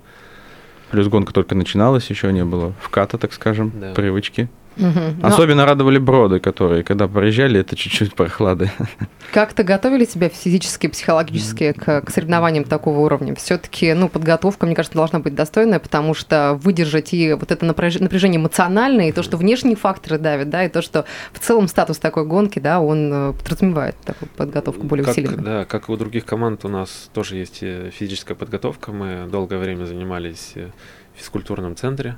Плюс 0.91 1.07
гонка 1.07 1.33
только 1.33 1.53
начиналась, 1.55 2.09
еще 2.09 2.31
не 2.31 2.45
было 2.45 2.73
вката, 2.81 3.17
так 3.17 3.33
скажем, 3.33 3.71
Да. 3.75 3.93
привычки. 3.93 4.47
Мгм. 4.77 5.19
Но 5.21 5.27
Особенно 5.27 5.65
радовали 5.65 5.97
броды, 5.97 6.39
которые, 6.39 6.83
когда 6.83 7.07
проезжали, 7.07 7.59
это 7.59 7.75
чуть-чуть 7.75 8.13
прохлады. 8.13 8.71
Как-то 9.33 9.63
готовили 9.63 10.05
себя 10.05 10.29
физически, 10.29 10.87
психологически 10.87 11.73
к, 11.73 12.01
к 12.01 12.09
соревнованиям 12.09 12.63
такого 12.63 12.99
уровня? 12.99 13.35
Все-таки, 13.35 13.93
ну, 13.93 14.09
подготовка, 14.09 14.65
мне 14.65 14.75
кажется, 14.75 14.97
должна 14.97 15.19
быть 15.19 15.35
достойная, 15.35 15.79
потому 15.79 16.13
что 16.13 16.59
выдержать 16.61 17.13
и 17.13 17.33
вот 17.33 17.51
это 17.51 17.65
напряж- 17.65 18.01
напряжение 18.01 18.39
эмоциональное, 18.39 19.09
и 19.09 19.11
то, 19.11 19.23
что 19.23 19.37
внешние 19.37 19.75
факторы 19.75 20.17
давят, 20.17 20.49
да, 20.49 20.63
и 20.63 20.69
то, 20.69 20.81
что 20.81 21.05
в 21.33 21.39
целом 21.39 21.67
статус 21.67 21.97
такой 21.97 22.25
гонки, 22.25 22.59
да, 22.59 22.79
он 22.79 23.11
э, 23.11 23.33
подразумевает 23.33 23.95
такую 24.05 24.29
подготовку 24.29 24.83
более 24.83 25.05
как, 25.05 25.13
усиленную. 25.13 25.41
Да, 25.41 25.65
как 25.65 25.89
и 25.89 25.91
у 25.91 25.97
других 25.97 26.25
команд, 26.25 26.65
у 26.65 26.69
нас 26.69 27.09
тоже 27.13 27.35
есть 27.35 27.59
э, 27.61 27.91
физическая 27.93 28.35
подготовка. 28.35 28.91
Мы 28.91 29.27
долгое 29.29 29.57
время 29.57 29.85
занимались 29.85 30.51
э, 30.55 30.69
в 31.15 31.19
физкультурном 31.19 31.75
центре 31.75 32.17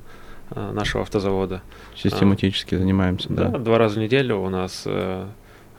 нашего 0.56 1.04
автозавода. 1.04 1.62
Систематически 1.96 2.76
занимаемся, 2.76 3.28
Да, 3.30 3.46
да. 3.50 3.58
два 3.60 3.78
раза 3.78 3.96
в 3.96 4.04
неделю 4.04 4.38
у 4.40 4.50
нас 4.50 4.84
э, 4.86 5.26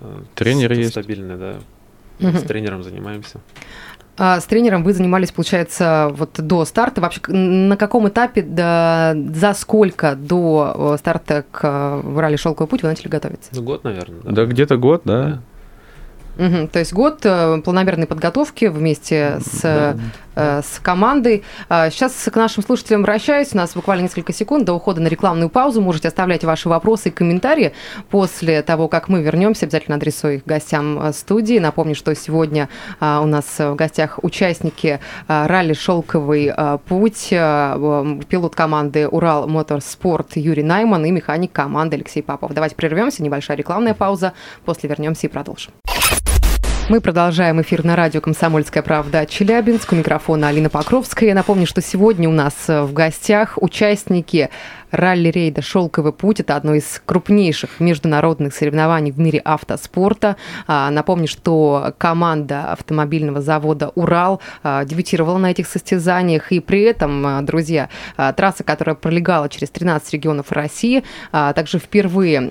э, 0.00 0.18
Тренер 0.34 0.72
ст- 0.74 0.78
есть. 0.78 0.90
стабильный, 0.90 1.36
да. 1.36 1.54
С 2.38 2.42
тренером 2.42 2.82
занимаемся. 2.82 3.40
А 4.18 4.38
с 4.38 4.44
тренером 4.44 4.84
вы 4.84 4.92
занимались, 4.92 5.32
получается, 5.32 6.10
вот 6.14 6.32
до 6.38 6.66
старта. 6.66 7.00
Вообще, 7.00 7.22
на 7.28 7.78
каком 7.78 8.06
этапе, 8.08 8.42
да, 8.42 9.14
за 9.32 9.54
сколько 9.54 10.14
до 10.14 10.92
э, 10.94 10.98
старта 10.98 11.44
к 11.50 11.60
э, 11.66 12.00
в 12.06 12.18
ралли 12.18 12.36
«Шелковый 12.36 12.68
путь» 12.68 12.82
вы 12.82 12.88
начали 12.90 13.08
готовиться? 13.08 13.50
Ну, 13.54 13.62
год, 13.62 13.82
наверное. 13.84 14.20
Да, 14.24 14.44
где-то 14.44 14.76
год, 14.76 15.02
да. 15.06 15.24
Да. 15.24 15.42
Мгм, 16.36 16.68
То 16.68 16.78
есть 16.78 16.92
год 16.92 17.20
э, 17.24 17.60
планомерной 17.62 18.06
подготовки 18.06 18.66
вместе 18.66 19.38
с, 19.40 19.60
э, 19.62 19.96
э, 20.36 20.62
с 20.62 20.78
командой. 20.78 21.42
А, 21.68 21.90
Сейчас 21.90 22.12
к 22.32 22.34
нашим 22.36 22.62
слушателям 22.62 23.00
обращаюсь. 23.00 23.52
У 23.52 23.56
нас 23.56 23.74
буквально 23.74 24.02
несколько 24.02 24.32
секунд 24.32 24.64
до 24.64 24.72
ухода 24.72 25.00
на 25.00 25.08
рекламную 25.08 25.50
паузу. 25.50 25.80
Можете 25.80 26.08
оставлять 26.08 26.44
ваши 26.44 26.68
вопросы 26.68 27.08
и 27.08 27.12
комментарии. 27.12 27.72
После 28.08 28.62
того, 28.62 28.88
как 28.88 29.08
мы 29.08 29.22
вернемся, 29.22 29.66
обязательно 29.66 29.96
адресую 29.96 30.36
их 30.36 30.44
гостям 30.46 30.98
э, 30.98 31.12
студии. 31.12 31.58
Напомню, 31.58 31.94
что 31.94 32.14
сегодня 32.14 32.68
а, 33.00 33.20
у 33.20 33.26
нас 33.26 33.58
в 33.58 33.74
гостях 33.74 34.18
участники 34.22 35.00
а, 35.28 35.46
ралли 35.46 35.74
«Шелковый 35.74 36.50
а, 36.50 36.78
путь», 36.78 37.28
а, 37.32 38.18
пилот 38.28 38.54
команды 38.54 39.08
«Урал 39.08 39.46
Моторспорт» 39.46 40.36
Юрий 40.36 40.62
Найман 40.62 41.04
и 41.04 41.10
механик 41.10 41.52
команды 41.52 41.96
Алексей 41.96 42.22
Папов. 42.22 42.52
Давайте 42.54 42.76
прервемся, 42.76 43.22
небольшая 43.22 43.56
рекламная 43.56 43.94
пауза. 43.94 44.32
После 44.64 44.88
вернемся 44.88 45.26
и 45.26 45.30
продолжим. 45.30 45.72
Мы 46.90 47.00
продолжаем 47.00 47.62
эфир 47.62 47.84
на 47.84 47.94
радио 47.94 48.20
«Комсомольская 48.20 48.82
правда» 48.82 49.24
Челябинск. 49.24 49.92
У 49.92 49.94
микрофона 49.94 50.48
Алина 50.48 50.68
Покровская. 50.68 51.28
Я 51.28 51.36
напомню, 51.36 51.64
что 51.64 51.80
сегодня 51.80 52.28
у 52.28 52.32
нас 52.32 52.52
э, 52.66 52.82
в 52.82 52.92
гостях 52.92 53.58
участники 53.62 54.50
ралли-рейда 54.90 55.62
«Шелковый 55.62 56.12
путь». 56.12 56.40
Это 56.40 56.56
одно 56.56 56.74
из 56.74 57.00
крупнейших 57.06 57.78
международных 57.78 58.52
соревнований 58.52 59.12
в 59.12 59.20
мире 59.20 59.38
автоспорта. 59.38 60.34
А, 60.66 60.90
Напомню, 60.90 61.28
что 61.28 61.94
команда 61.96 62.72
автомобильного 62.72 63.40
завода 63.40 63.92
«Урал» 63.94 64.40
а, 64.64 64.84
дебютировала 64.84 65.38
на 65.38 65.52
этих 65.52 65.68
состязаниях. 65.68 66.50
И 66.50 66.58
при 66.58 66.82
этом, 66.82 67.24
а, 67.24 67.42
друзья, 67.42 67.88
трасса, 68.16 68.64
которая 68.64 68.96
пролегала 68.96 69.48
через 69.48 69.70
13 69.70 70.12
регионов 70.12 70.50
России, 70.50 71.04
также 71.30 71.78
впервые 71.78 72.50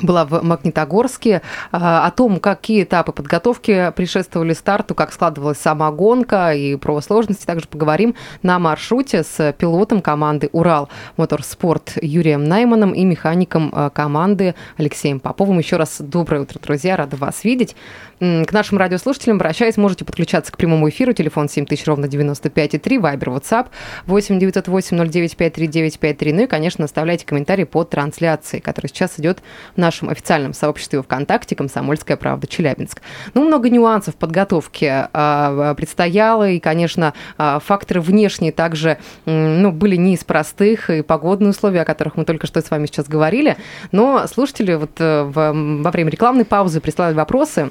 была 0.00 0.24
в 0.24 0.42
Магнитогорске. 0.42 1.42
А, 1.70 2.06
О 2.06 2.10
том, 2.10 2.40
какие 2.40 2.84
этапы 2.84 3.12
подготовки 3.12 3.92
предшествовали 3.94 4.52
старту, 4.52 4.94
как 4.94 5.12
складывалась 5.12 5.58
сама 5.58 5.90
гонка 5.90 6.54
и 6.54 6.76
про 6.76 7.00
сложности, 7.00 7.44
также 7.44 7.68
поговорим 7.68 8.14
на 8.42 8.58
маршруте 8.58 9.22
с 9.22 9.52
пилотом 9.52 10.00
команды 10.00 10.48
«Урал 10.52 10.88
Моторспорт» 11.16 11.92
Юрием 12.00 12.44
Найманом 12.44 12.92
и 12.92 13.04
механиком 13.04 13.70
а, 13.74 13.90
команды 13.90 14.54
Алексеем 14.76 15.20
Поповым. 15.20 15.58
Еще 15.58 15.76
раз 15.76 16.00
доброе 16.00 16.42
утро, 16.42 16.58
друзья, 16.60 16.96
рада 16.96 17.16
вас 17.16 17.44
видеть. 17.44 17.76
К 18.22 18.52
нашим 18.52 18.78
радиослушателям, 18.78 19.38
обращаясь, 19.38 19.76
можете 19.76 20.04
подключаться 20.04 20.52
к 20.52 20.56
прямому 20.56 20.88
эфиру. 20.88 21.12
Телефон 21.12 21.48
7000 21.48 21.86
ровно 21.88 22.04
95,3, 22.04 23.00
Вайбер, 23.00 23.30
WhatsApp 23.30 23.66
8 24.06 24.38
908 24.38 25.10
09 25.10 25.36
53 25.36 26.32
Ну 26.32 26.42
и, 26.44 26.46
конечно, 26.46 26.84
оставляйте 26.84 27.26
комментарии 27.26 27.64
под 27.64 27.90
трансляцией, 27.90 28.62
которая 28.62 28.88
сейчас 28.90 29.18
идет 29.18 29.42
в 29.74 29.78
нашем 29.78 30.08
официальном 30.08 30.54
сообществе 30.54 31.02
ВКонтакте 31.02 31.56
«Комсомольская 31.56 32.16
правда 32.16 32.46
Челябинск». 32.46 33.02
Ну, 33.34 33.44
много 33.44 33.68
нюансов 33.70 34.14
подготовки 34.14 34.88
а, 34.88 35.74
предстояло, 35.74 36.48
и, 36.48 36.60
конечно, 36.60 37.14
а, 37.38 37.58
факторы 37.58 38.00
внешние 38.00 38.52
также 38.52 38.98
ну, 39.26 39.72
были 39.72 39.96
не 39.96 40.14
из 40.14 40.22
простых, 40.22 40.90
и 40.90 41.02
погодные 41.02 41.50
условия, 41.50 41.80
о 41.80 41.84
которых 41.84 42.16
мы 42.16 42.24
только 42.24 42.46
что 42.46 42.60
с 42.60 42.70
вами 42.70 42.86
сейчас 42.86 43.08
говорили. 43.08 43.56
Но 43.90 44.28
слушатели 44.28 44.74
вот 44.74 44.92
э, 45.00 45.24
во 45.24 45.90
время 45.90 46.10
рекламной 46.10 46.44
паузы 46.44 46.80
прислали 46.80 47.14
вопросы, 47.14 47.70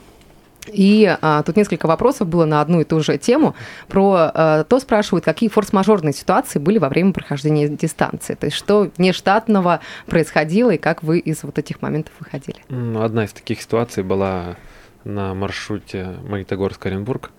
и 0.67 1.17
а, 1.21 1.43
тут 1.43 1.55
несколько 1.55 1.87
вопросов 1.87 2.27
было 2.27 2.45
на 2.45 2.61
одну 2.61 2.81
и 2.81 2.83
ту 2.83 3.01
же 3.01 3.17
тему. 3.17 3.55
Про 3.87 4.31
а, 4.33 4.63
то 4.63 4.79
спрашивают, 4.79 5.25
какие 5.25 5.49
форс-мажорные 5.49 6.13
ситуации 6.13 6.59
были 6.59 6.77
во 6.77 6.89
время 6.89 7.13
прохождения 7.13 7.67
дистанции. 7.67 8.35
То 8.35 8.45
есть 8.45 8.57
что 8.57 8.91
нештатного 8.97 9.79
происходило 10.05 10.71
и 10.71 10.77
как 10.77 11.03
вы 11.03 11.19
из 11.19 11.43
вот 11.43 11.57
этих 11.57 11.81
моментов 11.81 12.13
выходили. 12.19 12.57
М, 12.69 12.97
Одна 12.97 13.25
из 13.25 13.33
таких 13.33 13.61
ситуаций 13.61 14.03
была 14.03 14.55
на 15.03 15.33
маршруте 15.33 16.15
Магнитогорск-Оренбург. 16.23 17.31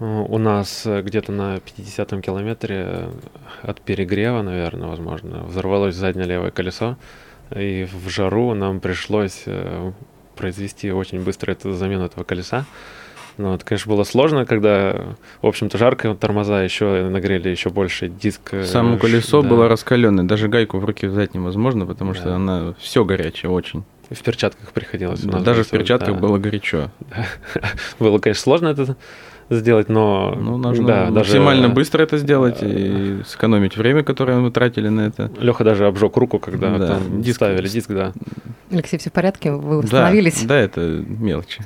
У 0.00 0.38
нас 0.38 0.84
э, 0.84 1.00
где-то 1.02 1.30
на 1.30 1.58
50-м 1.58 2.22
километре 2.22 2.84
э, 2.88 3.10
от 3.62 3.80
перегрева, 3.82 4.42
наверное, 4.42 4.88
возможно, 4.88 5.44
взорвалось 5.44 5.94
заднее 5.94 6.26
левое 6.26 6.50
колесо. 6.50 6.96
И 7.54 7.84
в 7.84 8.08
жару 8.08 8.54
нам 8.54 8.80
пришлось 8.80 9.44
э, 9.46 9.92
произвести 10.36 10.90
очень 10.92 11.20
быстро 11.22 11.52
эту 11.52 11.72
замену 11.72 12.04
этого 12.04 12.24
колеса. 12.24 12.64
Ну, 13.38 13.54
это, 13.54 13.64
конечно, 13.64 13.90
было 13.90 14.04
сложно, 14.04 14.44
когда, 14.44 14.94
в 15.40 15.46
общем-то, 15.46 15.78
жарко, 15.78 16.14
тормоза 16.14 16.62
еще 16.62 17.08
нагрели 17.08 17.48
еще 17.48 17.70
больше 17.70 18.08
диск. 18.08 18.52
э, 18.52 18.64
Само 18.66 18.98
колесо 18.98 19.40
да. 19.42 19.48
было 19.48 19.68
раскаленное, 19.68 20.24
даже 20.24 20.48
гайку 20.48 20.78
в 20.78 20.84
руки 20.84 21.06
взять 21.06 21.32
невозможно, 21.34 21.86
потому 21.86 22.12
что 22.12 22.24
Да. 22.26 22.36
она 22.36 22.74
все 22.78 23.04
горячее 23.06 23.50
очень. 23.50 23.84
В 24.10 24.22
перчатках 24.22 24.72
приходилось. 24.72 25.24
нас 25.24 25.42
Даже 25.42 25.64
в 25.64 25.68
перчатках 25.70 26.14
да. 26.16 26.20
было 26.20 26.36
горячо. 26.36 26.90
Было, 27.98 28.18
конечно, 28.18 28.42
сложно 28.42 28.68
это 28.68 28.96
сделать, 29.50 29.88
но 29.88 30.34
Ну, 30.38 30.56
нужно 30.56 30.86
да, 30.86 31.10
максимально 31.10 31.62
даже 31.62 31.74
быстро 31.74 32.02
это 32.02 32.16
сделать 32.18 32.58
и 32.62 33.20
сэкономить 33.26 33.76
время, 33.76 34.02
которое 34.02 34.38
мы 34.38 34.50
тратили 34.50 34.88
на 34.88 35.02
это. 35.02 35.30
Леха 35.40 35.64
даже 35.64 35.86
обжег 35.86 36.16
руку, 36.16 36.38
когда 36.38 36.78
Да, 36.78 36.86
там 36.88 37.20
диск- 37.22 37.36
ставили 37.36 37.68
диск, 37.68 37.90
да. 37.90 38.12
Алексей, 38.70 38.98
все 38.98 39.10
в 39.10 39.12
порядке? 39.12 39.52
Вы 39.52 39.60
Да, 39.76 39.76
восстановились? 39.82 40.42
Да, 40.44 40.56
это 40.56 40.80
мелочи. 40.80 41.60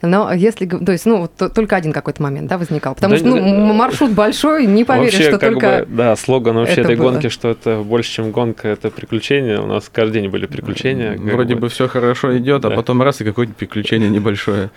Но 0.00 0.32
если... 0.32 0.66
То 0.66 0.92
есть, 0.92 1.06
ну, 1.06 1.22
вот 1.22 1.32
то- 1.36 1.48
только 1.48 1.74
один 1.74 1.92
какой-то 1.92 2.22
момент, 2.22 2.48
да, 2.48 2.56
возникал? 2.58 2.94
Потому 2.94 3.14
Да, 3.14 3.18
что, 3.18 3.26
ну, 3.28 3.34
да, 3.36 3.72
маршрут 3.72 4.12
большой, 4.12 4.66
не 4.66 4.84
поверишь, 4.84 5.14
вообще, 5.14 5.28
что 5.30 5.38
как 5.38 5.52
только... 5.52 5.86
бы, 5.88 5.96
да, 5.96 6.14
слоган 6.14 6.54
вообще 6.56 6.74
это 6.74 6.92
этой 6.92 6.96
было. 6.96 7.10
гонки, 7.10 7.28
что 7.28 7.48
это 7.48 7.82
больше, 7.82 8.12
чем 8.12 8.30
гонка, 8.30 8.68
это 8.68 8.90
приключения. 8.90 9.60
У 9.60 9.66
нас 9.66 9.90
каждый 9.92 10.20
день 10.22 10.30
были 10.30 10.46
приключения. 10.46 11.18
Вроде 11.18 11.56
бы 11.56 11.68
все 11.68 11.88
хорошо 11.88 12.36
идет, 12.38 12.64
а 12.64 12.68
Да. 12.70 12.76
потом 12.76 13.02
раз 13.02 13.20
и 13.20 13.24
какое-то 13.24 13.54
приключение 13.54 14.08
небольшое. 14.08 14.70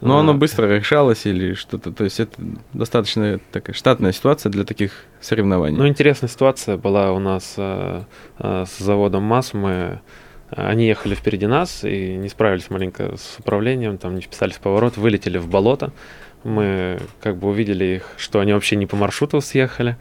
Но 0.00 0.16
А. 0.16 0.20
оно 0.20 0.34
быстро 0.34 0.66
решалось 0.66 1.26
или 1.26 1.54
что-то. 1.54 1.92
То 1.92 2.04
есть 2.04 2.20
это 2.20 2.32
достаточно 2.72 3.38
такая 3.52 3.74
штатная 3.74 4.12
ситуация 4.12 4.50
для 4.50 4.64
таких 4.64 4.92
соревнований. 5.20 5.76
Ну, 5.76 5.86
интересная 5.86 6.28
ситуация 6.28 6.76
была 6.76 7.12
у 7.12 7.18
нас 7.18 7.54
э, 7.56 8.02
э, 8.38 8.64
с 8.66 8.78
заводом 8.78 9.24
МАС. 9.24 9.52
Мы, 9.52 10.00
они 10.50 10.86
ехали 10.86 11.14
впереди 11.14 11.46
нас 11.46 11.84
и 11.84 12.16
не 12.16 12.28
справились 12.28 12.70
маленько 12.70 13.16
с 13.16 13.36
управлением, 13.38 13.98
там 13.98 14.14
не 14.14 14.22
вписались 14.22 14.54
в 14.54 14.60
поворот, 14.60 14.96
вылетели 14.96 15.36
в 15.38 15.48
болото. 15.48 15.92
Мы 16.44 16.98
как 17.20 17.36
бы 17.36 17.48
увидели 17.48 17.84
их, 17.84 18.08
что 18.16 18.40
они 18.40 18.54
вообще 18.54 18.76
не 18.76 18.86
по 18.86 18.96
маршруту 18.96 19.42
съехали. 19.42 19.96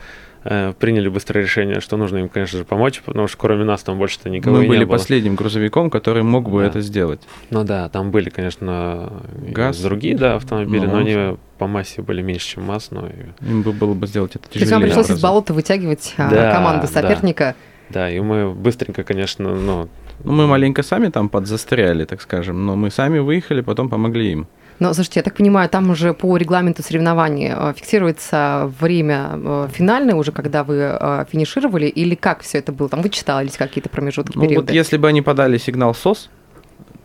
Э, 0.46 0.72
приняли 0.80 1.10
быстрое 1.10 1.44
решение, 1.44 1.82
что 1.82 1.98
нужно 1.98 2.20
им, 2.20 2.30
конечно 2.30 2.60
же, 2.60 2.64
помочь, 2.66 3.02
потому 3.06 3.28
что 3.28 3.38
кроме 3.38 3.66
нас 3.66 3.84
там 3.84 3.98
больше-то 3.98 4.30
никого 4.30 4.58
Мы 4.58 4.66
и 4.66 4.68
были 4.70 4.80
не 4.80 4.86
было. 4.86 4.94
последним 4.98 5.36
грузовиком, 5.36 5.90
который 5.90 6.24
мог 6.24 6.50
бы 6.50 6.62
Да. 6.62 6.68
это 6.68 6.80
сделать. 6.82 7.20
Ну 7.50 7.66
да, 7.66 7.90
там 7.90 8.12
были, 8.12 8.30
конечно, 8.30 9.22
ГАЗ. 9.50 9.82
другие, 9.82 10.16
да, 10.18 10.36
автомобили, 10.36 10.86
Ну, 10.86 10.92
но 10.94 10.98
они 11.00 11.38
по 11.58 11.68
массе 11.68 12.02
были 12.02 12.22
меньше, 12.22 12.48
чем 12.56 12.64
МАЗ, 12.64 12.92
но 12.92 13.10
Им 13.42 13.64
бы 13.64 13.74
было 13.74 13.94
бы 13.94 14.08
сделать 14.08 14.36
это 14.38 14.48
То 14.50 14.60
есть 14.60 14.72
вам 14.72 14.80
тяжелее. 14.82 14.86
пришлось 14.88 15.06
из 15.06 15.10
гораздо. 15.10 15.28
болота 15.28 15.54
вытягивать 15.54 16.14
а, 16.18 16.30
Да, 16.30 16.52
команду 16.54 16.88
да. 16.88 17.02
соперника. 17.02 17.56
Да, 17.90 18.10
и 18.10 18.20
мы 18.22 18.52
быстренько, 18.54 19.04
конечно, 19.04 19.54
ну... 19.56 19.90
Ну, 20.24 20.32
мы 20.34 20.48
маленько 20.48 20.84
сами 20.84 21.08
там 21.10 21.28
подзастряли, 21.30 22.06
так 22.06 22.22
скажем, 22.22 22.66
но 22.66 22.76
мы 22.76 22.92
сами 22.92 23.20
выехали, 23.20 23.62
потом 23.62 23.90
помогли 23.90 24.32
им. 24.34 24.48
Но, 24.80 24.94
слушайте, 24.94 25.20
я 25.20 25.24
так 25.24 25.36
понимаю, 25.36 25.70
там 25.70 25.90
уже 25.90 26.14
по 26.14 26.38
регламенту 26.38 26.82
соревнований 26.84 27.52
э, 27.54 27.74
фиксируется 27.76 28.72
время 28.80 29.32
э, 29.34 29.68
финальное 29.74 30.16
уже, 30.16 30.32
когда 30.32 30.64
вы 30.64 30.76
э, 30.78 31.26
финишировали, 31.30 31.88
или 31.88 32.16
как 32.16 32.42
все 32.42 32.60
это 32.60 32.72
было? 32.72 32.88
Там 32.88 33.02
вычитались 33.02 33.58
какие-то 33.58 33.90
промежутки, 33.90 34.38
Ну, 34.38 34.44
периоды? 34.44 34.68
вот 34.68 34.72
если 34.72 34.98
бы 34.98 35.08
они 35.10 35.22
подали 35.22 35.58
сигнал 35.58 35.94
СОС, 35.94 36.30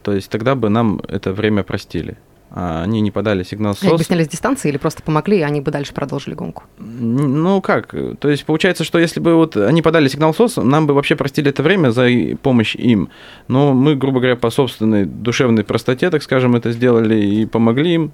то 0.02 0.12
есть 0.12 0.30
тогда 0.30 0.54
бы 0.54 0.68
нам 0.68 1.00
это 1.08 1.32
время 1.32 1.64
простили. 1.64 2.16
А 2.56 2.84
они 2.84 3.00
не 3.00 3.10
подали 3.10 3.42
сигнал 3.42 3.74
СОС. 3.74 4.06
сняли 4.06 4.22
с 4.22 4.28
дистанции 4.28 4.68
или 4.68 4.76
просто 4.76 5.02
помогли, 5.02 5.38
и 5.38 5.42
они 5.42 5.60
бы 5.60 5.72
дальше 5.72 5.92
продолжили 5.92 6.34
гонку? 6.34 6.62
Ну 6.78 7.60
как? 7.60 7.92
То 8.20 8.28
есть 8.30 8.44
получается, 8.44 8.84
что 8.84 9.00
если 9.00 9.18
бы 9.18 9.34
вот 9.34 9.56
они 9.56 9.82
подали 9.82 10.06
сигнал 10.06 10.32
СОС, 10.32 10.58
нам 10.58 10.86
бы 10.86 10.94
вообще 10.94 11.16
простили 11.16 11.50
это 11.50 11.64
время 11.64 11.90
за 11.90 12.08
помощь 12.40 12.76
им. 12.76 13.08
Но 13.48 13.72
мы, 13.72 13.96
грубо 13.96 14.20
говоря, 14.20 14.36
по 14.36 14.50
собственной 14.50 15.04
душевной 15.04 15.64
простоте, 15.64 16.10
так 16.10 16.22
скажем, 16.22 16.54
это 16.54 16.70
сделали 16.70 17.16
и 17.16 17.44
помогли 17.44 17.94
им. 17.94 18.12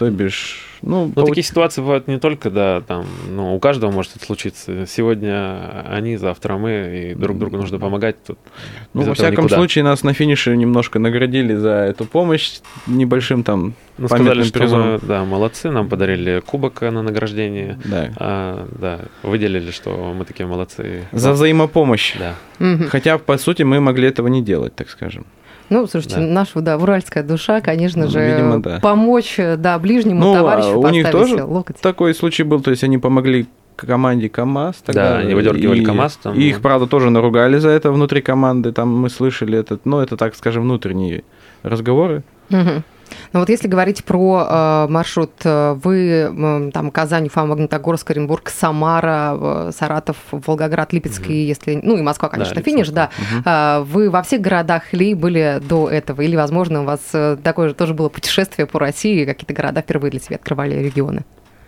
То 0.00 0.10
бишь, 0.10 0.78
ну, 0.80 1.04
Ну, 1.04 1.12
получ- 1.12 1.28
такие 1.28 1.44
ситуации 1.44 1.82
бывают 1.82 2.08
не 2.08 2.18
только, 2.18 2.50
да, 2.50 2.80
там, 2.80 3.04
ну, 3.28 3.54
у 3.54 3.58
каждого 3.60 3.90
может 3.90 4.16
это 4.16 4.24
случиться. 4.24 4.86
Сегодня 4.86 5.84
они, 5.90 6.16
завтра 6.16 6.56
мы, 6.56 7.10
и 7.10 7.14
друг 7.14 7.38
другу 7.38 7.58
нужно 7.58 7.78
помогать. 7.78 8.16
Тут 8.24 8.38
ну, 8.94 9.02
во 9.02 9.12
всяком 9.12 9.44
никуда. 9.44 9.56
случае, 9.56 9.84
нас 9.84 10.02
на 10.02 10.14
финише 10.14 10.56
немножко 10.56 10.98
наградили 10.98 11.54
за 11.54 11.68
эту 11.70 12.06
помощь 12.06 12.60
небольшим 12.86 13.42
там 13.44 13.74
Ну, 13.98 14.08
сказали, 14.08 14.42
что 14.42 14.58
призом. 14.58 14.92
мы, 14.92 14.98
да, 15.02 15.26
молодцы, 15.26 15.70
нам 15.70 15.86
подарили 15.90 16.40
кубок 16.46 16.80
на 16.80 17.02
награждение. 17.02 17.78
Да. 17.84 18.10
А, 18.16 18.66
да, 18.80 19.00
выделили, 19.22 19.70
что 19.72 20.14
мы 20.16 20.24
такие 20.24 20.46
молодцы. 20.46 21.02
За 21.12 21.32
взаимопомощь. 21.32 22.14
Да. 22.18 22.36
Хотя, 22.88 23.18
по 23.18 23.36
сути, 23.36 23.64
мы 23.64 23.80
могли 23.80 24.08
этого 24.08 24.28
не 24.28 24.40
делать, 24.42 24.74
так 24.74 24.88
скажем. 24.88 25.26
Ну, 25.70 25.86
слушайте, 25.86 26.16
Да. 26.16 26.22
наша, 26.22 26.60
да, 26.60 26.76
уральская 26.76 27.22
душа, 27.22 27.60
конечно 27.60 28.04
Ну, 28.04 28.10
же, 28.10 28.20
видимо, 28.26 28.60
да. 28.60 28.80
помочь, 28.80 29.36
да, 29.56 29.78
ближнему 29.78 30.20
Ну, 30.20 30.32
а 30.32 30.36
товарищу 30.36 30.78
у 30.78 30.88
них 30.88 31.04
поставить 31.06 31.30
тоже 31.30 31.44
локоть. 31.44 31.76
Такой 31.80 32.14
случай 32.14 32.42
был, 32.42 32.60
то 32.60 32.70
есть 32.70 32.84
они 32.84 32.98
помогли 32.98 33.46
команде 33.76 34.28
КАМАЗ. 34.28 34.76
Тогда, 34.84 35.12
Да, 35.12 35.18
они 35.18 35.34
выдергивали 35.34 35.80
и- 35.80 35.84
КАМАЗ 35.84 36.18
там, 36.22 36.34
И 36.34 36.42
их, 36.42 36.60
правда, 36.60 36.86
тоже 36.86 37.08
наругали 37.10 37.56
за 37.58 37.70
это 37.70 37.90
внутри 37.92 38.20
команды. 38.20 38.72
Там 38.72 38.94
мы 38.94 39.08
слышали 39.08 39.58
этот, 39.58 39.86
ну, 39.86 40.00
это, 40.00 40.16
так 40.18 40.34
скажем, 40.34 40.64
внутренние 40.64 41.22
разговоры. 41.62 42.22
Мгм. 42.50 42.82
Ну 43.32 43.40
вот 43.40 43.48
если 43.48 43.68
говорить 43.68 44.04
про 44.04 44.46
э, 44.48 44.86
маршрут, 44.90 45.32
э, 45.44 45.78
вы 45.82 46.22
м, 46.22 46.72
там 46.72 46.90
Казань, 46.90 47.26
Уфа, 47.26 47.44
Магнитогорск, 47.44 48.10
Оренбург, 48.10 48.50
Самара, 48.50 49.36
э, 49.40 49.70
Саратов, 49.76 50.16
Волгоград, 50.30 50.92
Липецк, 50.92 51.22
и 51.28 51.42
если, 51.44 51.80
ну 51.82 51.96
и 51.96 52.02
Москва, 52.02 52.28
конечно, 52.28 52.54
Да, 52.54 52.62
финиш, 52.62 52.88
да. 52.88 53.10
А, 53.44 53.80
Вы 53.82 54.10
во 54.10 54.22
всех 54.22 54.40
городах 54.40 54.92
ли 54.92 55.14
были 55.14 55.60
до 55.62 55.88
этого? 55.88 56.20
Или, 56.22 56.36
возможно, 56.36 56.82
у 56.82 56.84
вас 56.84 57.00
э, 57.12 57.36
такое 57.42 57.68
же 57.68 57.74
тоже 57.74 57.94
было 57.94 58.08
путешествие 58.08 58.66
по 58.66 58.78
России, 58.78 59.24
какие-то 59.24 59.54
города 59.54 59.80
впервые 59.82 60.10
для 60.10 60.20
себя 60.20 60.36
открывали 60.36 60.74
регионы? 60.74 61.24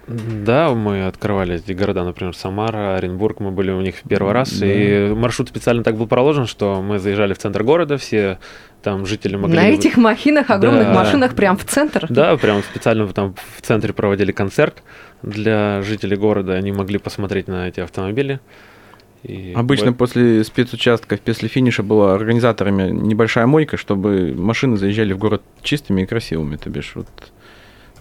Да, 0.09 0.71
мы 0.75 1.07
открывали 1.07 1.57
эти 1.57 1.73
города, 1.73 2.03
например, 2.05 2.35
Самара, 2.35 2.97
Оренбург, 2.97 3.39
мы 3.41 3.51
были 3.53 3.71
у 3.71 3.81
них 3.81 3.97
в 3.97 4.09
первый 4.09 4.33
раз, 4.33 4.61
и 4.63 5.13
маршрут 5.15 5.49
специально 5.49 5.85
так 5.85 5.97
был 5.97 6.07
проложен, 6.07 6.47
что 6.47 6.83
мы 6.83 6.99
заезжали 6.99 7.35
в 7.35 7.39
центр 7.39 7.63
города, 7.63 7.97
все 7.99 8.39
там 8.83 9.07
жители 9.07 9.37
могли... 9.37 9.55
На 9.57 9.69
этих 9.69 9.97
махинах, 9.97 10.51
огромных 10.51 10.89
Да. 10.89 10.95
машинах, 10.95 11.35
прям 11.37 11.57
в 11.57 11.65
центр? 11.65 12.07
Да, 12.11 12.37
прям 12.37 12.63
специально 12.63 13.07
там 13.09 13.35
в 13.57 13.63
центре 13.63 13.93
проводили 13.93 14.33
концерт 14.33 14.83
для 15.23 15.83
жителей 15.83 16.17
города, 16.17 16.55
они 16.55 16.73
могли 16.73 16.99
посмотреть 16.99 17.47
на 17.47 17.69
эти 17.69 17.79
автомобили. 17.79 18.41
И 19.23 19.53
Обычно 19.55 19.89
вот- 19.93 19.99
после 19.99 20.43
спецучастков, 20.43 21.21
после 21.21 21.49
финиша 21.49 21.85
была 21.85 22.15
организаторами 22.15 22.91
небольшая 22.91 23.47
мойка, 23.47 23.77
чтобы 23.77 24.35
машины 24.37 24.77
заезжали 24.77 25.13
в 25.13 25.19
город 25.19 25.43
чистыми 25.63 26.03
и 26.03 26.07
красивыми, 26.07 26.57
то 26.57 26.69
бишь 26.71 26.93
вот 26.97 27.07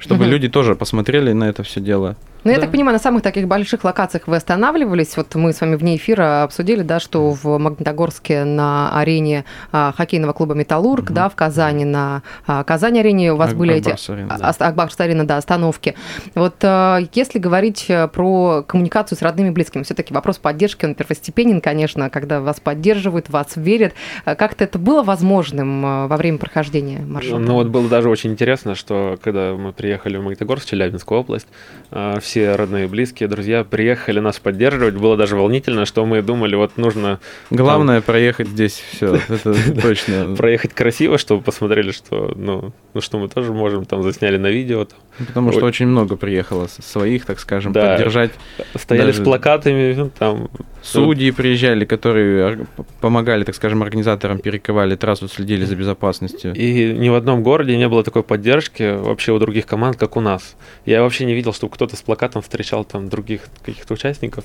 чтобы 0.01 0.25
люди 0.25 0.49
тоже 0.49 0.75
посмотрели 0.75 1.31
на 1.31 1.45
это 1.45 1.63
все 1.63 1.79
дело. 1.79 2.15
Ну, 2.43 2.49
я 2.51 2.57
Да. 2.57 2.61
так 2.63 2.71
понимаю, 2.71 2.93
на 2.93 2.99
самых 2.99 3.21
таких 3.21 3.47
больших 3.47 3.83
локациях 3.83 4.27
вы 4.27 4.35
останавливались. 4.35 5.15
Вот 5.15 5.35
мы 5.35 5.53
с 5.53 5.61
вами 5.61 5.75
вне 5.75 5.95
эфира 5.97 6.43
обсудили, 6.43 6.81
да, 6.81 6.99
что 6.99 7.29
в 7.31 7.57
Магнитогорске 7.59 8.45
на 8.45 8.97
арене 8.99 9.45
а, 9.71 9.93
хоккейного 9.95 10.33
клуба 10.33 10.55
«Металлург», 10.55 11.11
да, 11.11 11.29
в 11.29 11.35
Казани 11.35 11.85
на 11.85 12.23
а, 12.47 12.63
Казани-арене 12.63 13.33
у 13.33 13.35
вас 13.37 13.51
Ак- 13.51 13.57
были 13.57 13.75
эти... 13.75 13.89
Акбарс-арена, 13.89 14.37
а- 14.39 14.49
а- 14.57 14.67
Акбарс-арена, 14.69 15.25
да, 15.25 15.37
остановки. 15.37 15.95
Вот 16.33 16.55
а, 16.63 16.99
если 17.13 17.37
говорить 17.37 17.85
э, 17.89 18.07
про 18.07 18.63
коммуникацию 18.67 19.17
с 19.17 19.21
родными 19.21 19.49
и 19.49 19.51
близкими, 19.51 19.83
все-таки 19.83 20.13
вопрос 20.13 20.37
поддержки, 20.39 20.85
он 20.85 20.95
первостепенен, 20.95 21.61
конечно, 21.61 22.09
когда 22.09 22.41
вас 22.41 22.59
поддерживают, 22.59 23.29
вас 23.29 23.55
верят. 23.55 23.93
А 24.25 24.35
Как-то 24.35 24.63
это 24.63 24.79
было 24.79 25.03
возможным 25.03 25.85
а, 25.85 26.07
во 26.07 26.17
время 26.17 26.37
прохождения 26.39 26.99
маршрута? 27.05 27.39
Ну 27.39 27.53
вот 27.53 27.67
было 27.67 27.87
даже 27.87 28.09
очень 28.09 28.31
интересно, 28.31 28.73
что 28.73 29.17
когда 29.21 29.53
мы 29.53 29.73
приехали 29.73 30.17
в 30.17 30.21
Магнитогорск, 30.23 30.65
Челябинскую 30.65 31.19
область, 31.21 31.47
а, 31.91 32.19
все 32.31 32.55
родные, 32.55 32.87
близкие, 32.87 33.27
друзья 33.27 33.65
приехали 33.65 34.21
нас 34.21 34.39
поддерживать. 34.39 34.93
Было 34.95 35.17
даже 35.17 35.35
волнительно, 35.35 35.85
что 35.85 36.05
мы 36.05 36.21
думали, 36.21 36.55
вот 36.55 36.77
нужно 36.77 37.19
Главное 37.49 37.99
проехать 37.99 38.47
здесь 38.47 38.81
все, 38.93 39.15
это 39.27 39.53
точно. 39.81 40.33
проехать 40.37 40.73
красиво, 40.73 41.17
чтобы 41.17 41.41
посмотрели, 41.43 41.91
что, 41.91 42.31
ну, 42.37 42.71
ну, 42.93 43.01
что 43.01 43.19
мы 43.19 43.27
тоже 43.27 43.51
можем, 43.51 43.83
там 43.83 44.01
засняли 44.01 44.37
на 44.37 44.47
видео, 44.47 44.85
там, 44.85 44.97
Потому 45.27 45.51
что 45.51 45.65
очень 45.65 45.87
много 45.87 46.15
приехало 46.15 46.67
своих, 46.67 47.25
так 47.25 47.37
скажем, 47.41 47.73
Да. 47.73 47.95
поддержать. 47.97 48.31
стояли 48.75 49.07
Даже- 49.07 49.21
с 49.21 49.23
плакатами, 49.25 49.93
ну, 49.93 50.09
там, 50.17 50.49
Судьи 50.83 51.29
приезжали, 51.29 51.85
которые 51.85 52.43
ор- 52.45 52.57
помогали, 53.01 53.43
так 53.43 53.53
скажем, 53.53 53.83
организаторам, 53.83 54.39
перекрывали 54.39 54.95
трассу, 54.95 55.27
следили 55.27 55.63
за 55.63 55.75
безопасностью. 55.75 56.53
И 56.55 56.93
ни 56.93 57.09
в 57.09 57.13
одном 57.13 57.43
городе 57.43 57.77
не 57.77 57.87
было 57.87 58.03
такой 58.03 58.23
поддержки 58.23 58.97
вообще 58.97 59.31
у 59.31 59.37
других 59.37 59.67
команд, 59.67 59.97
как 59.97 60.17
у 60.17 60.21
нас. 60.21 60.55
Я 60.87 61.03
вообще 61.03 61.25
не 61.25 61.35
видел, 61.35 61.53
чтобы 61.53 61.71
кто-то 61.73 61.95
с 61.95 62.01
плакатом 62.21 62.41
встречал 62.43 62.85
там 62.85 63.09
других 63.09 63.41
каких-то 63.65 63.93
участников. 63.95 64.43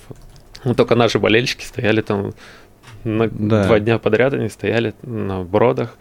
Ну, 0.64 0.74
только 0.74 0.94
наши 0.94 1.18
болельщики 1.18 1.64
стояли 1.64 2.00
там 2.00 2.32
на 3.04 3.28
Да. 3.28 3.64
два 3.64 3.78
дня 3.80 3.98
подряд, 3.98 4.32
они 4.32 4.48
стояли 4.48 4.94
на 5.02 5.42
бродах 5.44 5.96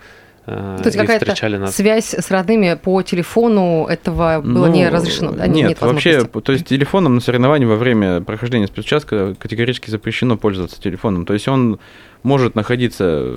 э, 0.47 0.77
То 0.81 0.87
есть 0.87 0.97
какая-то 0.97 1.57
нас. 1.59 1.75
связь 1.75 2.13
с 2.13 2.31
родными 2.31 2.79
по 2.81 3.01
телефону 3.01 3.87
этого 3.87 4.41
было 4.41 4.67
Ну, 4.67 4.73
не 4.73 4.87
разрешено? 4.87 5.31
да? 5.31 5.47
Не- 5.47 5.63
Нет, 5.63 5.81
вообще, 5.81 6.23
то 6.23 6.51
есть 6.53 6.65
телефоном 6.65 7.15
на 7.15 7.21
соревновании 7.21 7.65
во 7.65 7.75
время 7.75 8.21
прохождения 8.21 8.67
спецучастка 8.67 9.35
категорически 9.35 9.89
запрещено 9.89 10.37
пользоваться 10.37 10.79
телефоном. 10.81 11.25
То 11.25 11.33
есть 11.33 11.47
он 11.47 11.79
может 12.23 12.55
находиться 12.55 13.35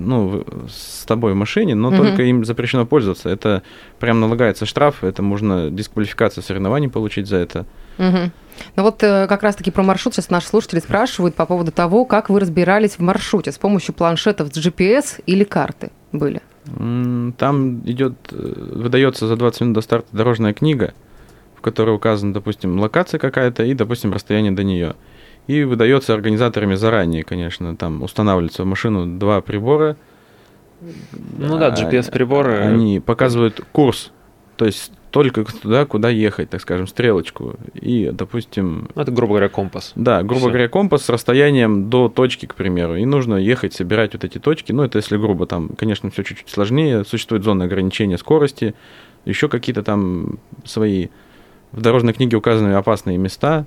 ну, 0.00 0.44
с 0.68 1.04
тобой 1.06 1.32
в 1.32 1.36
машине, 1.36 1.74
но 1.74 1.90
Мгм. 1.90 1.98
только 1.98 2.22
им 2.22 2.44
запрещено 2.44 2.86
пользоваться. 2.86 3.28
Это 3.28 3.62
прям 3.98 4.20
налагается 4.20 4.66
штраф, 4.66 5.04
это 5.04 5.22
можно 5.22 5.70
дисквалификацию 5.70 6.42
соревнований 6.42 6.88
получить 6.88 7.26
за 7.28 7.36
это. 7.36 7.66
Мгм. 7.98 8.32
Ну 8.76 8.82
вот 8.82 9.02
э, 9.02 9.26
как 9.26 9.42
раз-таки 9.42 9.70
про 9.70 9.82
маршрут 9.82 10.14
сейчас 10.14 10.30
наши 10.30 10.48
слушатели 10.48 10.80
спрашивают 10.80 11.34
по 11.34 11.46
поводу 11.46 11.72
того, 11.72 12.04
как 12.04 12.28
вы 12.30 12.40
разбирались 12.40 12.92
в 12.92 13.00
маршруте 13.00 13.52
с 13.52 13.58
помощью 13.58 13.94
планшетов 13.94 14.48
с 14.52 14.56
GPS 14.58 15.22
или 15.26 15.44
карты 15.44 15.90
были? 16.12 16.40
Там 17.36 17.80
идет, 17.84 18.14
э, 18.32 18.36
выдается 18.74 19.26
за 19.26 19.36
20 19.36 19.60
минут 19.62 19.74
до 19.74 19.80
старта 19.80 20.08
дорожная 20.12 20.52
книга, 20.52 20.92
в 21.56 21.60
которой 21.60 21.94
указана, 21.94 22.32
допустим, 22.34 22.78
локация 22.78 23.18
какая-то 23.18 23.64
и, 23.64 23.74
допустим, 23.74 24.12
расстояние 24.12 24.52
до 24.52 24.62
нее. 24.64 24.94
И 25.50 25.64
выдается 25.64 26.14
организаторами 26.14 26.76
заранее, 26.76 27.24
конечно, 27.24 27.74
там 27.74 28.02
устанавливается 28.04 28.62
в 28.62 28.66
машину 28.66 29.18
два 29.18 29.40
прибора. 29.40 29.96
Ну 31.38 31.58
да, 31.58 31.66
А, 31.66 31.74
GPS-приборы. 31.74 32.58
Они 32.58 33.00
показывают 33.00 33.60
курс, 33.72 34.12
то 34.56 34.64
есть 34.64 34.92
только 35.10 35.44
туда, 35.44 35.86
куда 35.86 36.08
ехать, 36.08 36.50
так 36.50 36.60
скажем, 36.60 36.86
стрелочку. 36.86 37.56
И, 37.74 38.10
допустим, 38.12 38.88
это, 38.94 39.10
грубо 39.10 39.32
говоря, 39.32 39.48
компас. 39.48 39.90
да, 39.96 40.22
грубо 40.22 40.42
Всё. 40.42 40.48
говоря, 40.50 40.68
компас 40.68 41.02
с 41.02 41.08
расстоянием 41.08 41.90
до 41.90 42.08
точки, 42.08 42.46
к 42.46 42.54
примеру. 42.54 42.94
И 42.94 43.04
нужно 43.04 43.34
ехать, 43.34 43.74
собирать 43.74 44.12
вот 44.12 44.22
эти 44.22 44.38
точки. 44.38 44.70
Ну, 44.70 44.84
это 44.84 44.98
если 44.98 45.16
грубо, 45.16 45.46
там, 45.46 45.70
конечно, 45.76 46.10
все 46.12 46.22
чуть-чуть 46.22 46.48
сложнее. 46.48 47.04
Существует 47.04 47.42
зона 47.42 47.64
ограничения 47.64 48.18
скорости, 48.18 48.74
еще 49.24 49.48
какие-то 49.48 49.82
там 49.82 50.38
свои 50.64 51.08
в 51.72 51.80
дорожной 51.82 52.12
книге 52.14 52.36
указаны 52.36 52.74
опасные 52.74 53.18
места. 53.18 53.66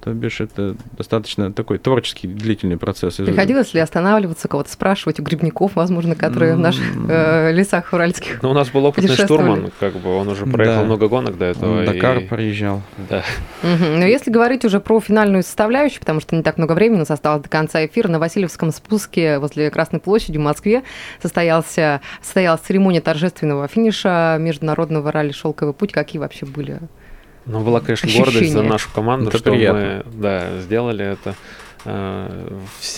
То 0.00 0.12
бишь, 0.12 0.40
это 0.40 0.76
достаточно 0.96 1.52
такой 1.52 1.78
творческий 1.78 2.28
длительный 2.28 2.76
процесс. 2.76 3.16
Приходилось 3.16 3.74
ли 3.74 3.80
останавливаться, 3.80 4.46
кого-то 4.46 4.70
спрашивать 4.70 5.18
у 5.18 5.22
грибников, 5.22 5.72
возможно, 5.74 6.14
которые 6.14 6.54
в 6.54 6.58
наших 6.58 6.84
э, 7.08 7.52
лесах 7.52 7.92
уральских? 7.92 8.40
Ну, 8.42 8.50
у 8.50 8.54
нас 8.54 8.68
был 8.70 8.84
опытный 8.84 9.14
штурман, 9.16 9.72
как 9.80 9.94
бы 9.96 10.14
он 10.14 10.28
уже 10.28 10.46
проехал 10.46 10.80
Да. 10.82 10.84
много 10.86 11.08
гонок 11.08 11.36
до 11.36 11.46
этого. 11.46 11.80
Он 11.80 11.84
Дакар 11.84 12.18
и- 12.18 12.26
проезжал. 12.26 12.82
Да. 13.10 13.24
Мгм. 13.62 13.98
Но 13.98 14.06
если 14.06 14.30
говорить 14.30 14.64
уже 14.64 14.78
про 14.80 15.00
финальную 15.00 15.42
составляющую, 15.42 16.00
потому 16.00 16.20
что 16.20 16.36
не 16.36 16.42
так 16.42 16.58
много 16.58 16.74
времени 16.74 16.96
у 16.96 17.00
нас 17.00 17.10
осталось 17.10 17.42
до 17.42 17.48
конца 17.48 17.84
эфира, 17.84 18.08
на 18.08 18.18
Васильевском 18.20 18.70
спуске 18.70 19.38
возле 19.38 19.70
Красной 19.70 19.98
площади 20.00 20.38
в 20.38 20.42
Москве 20.42 20.84
состоялся, 21.20 22.00
состоялась 22.22 22.60
церемония 22.60 23.00
торжественного 23.00 23.66
финиша 23.68 24.36
международного 24.38 25.10
ралли 25.12 25.32
«Шелковый 25.32 25.74
путь». 25.74 25.92
Какие 25.92 26.20
вообще 26.20 26.46
были? 26.46 26.78
Ну, 27.48 27.60
была, 27.64 27.80
конечно, 27.80 28.06
Ощущения. 28.06 28.24
гордость 28.24 28.52
за 28.52 28.62
нашу 28.62 28.90
команду, 28.94 29.28
Это 29.30 29.38
что 29.38 29.50
приятно. 29.50 30.02
мы 30.06 30.20
да, 30.22 30.60
сделали 30.60 31.04
это. 31.04 31.34
Э, 31.84 32.50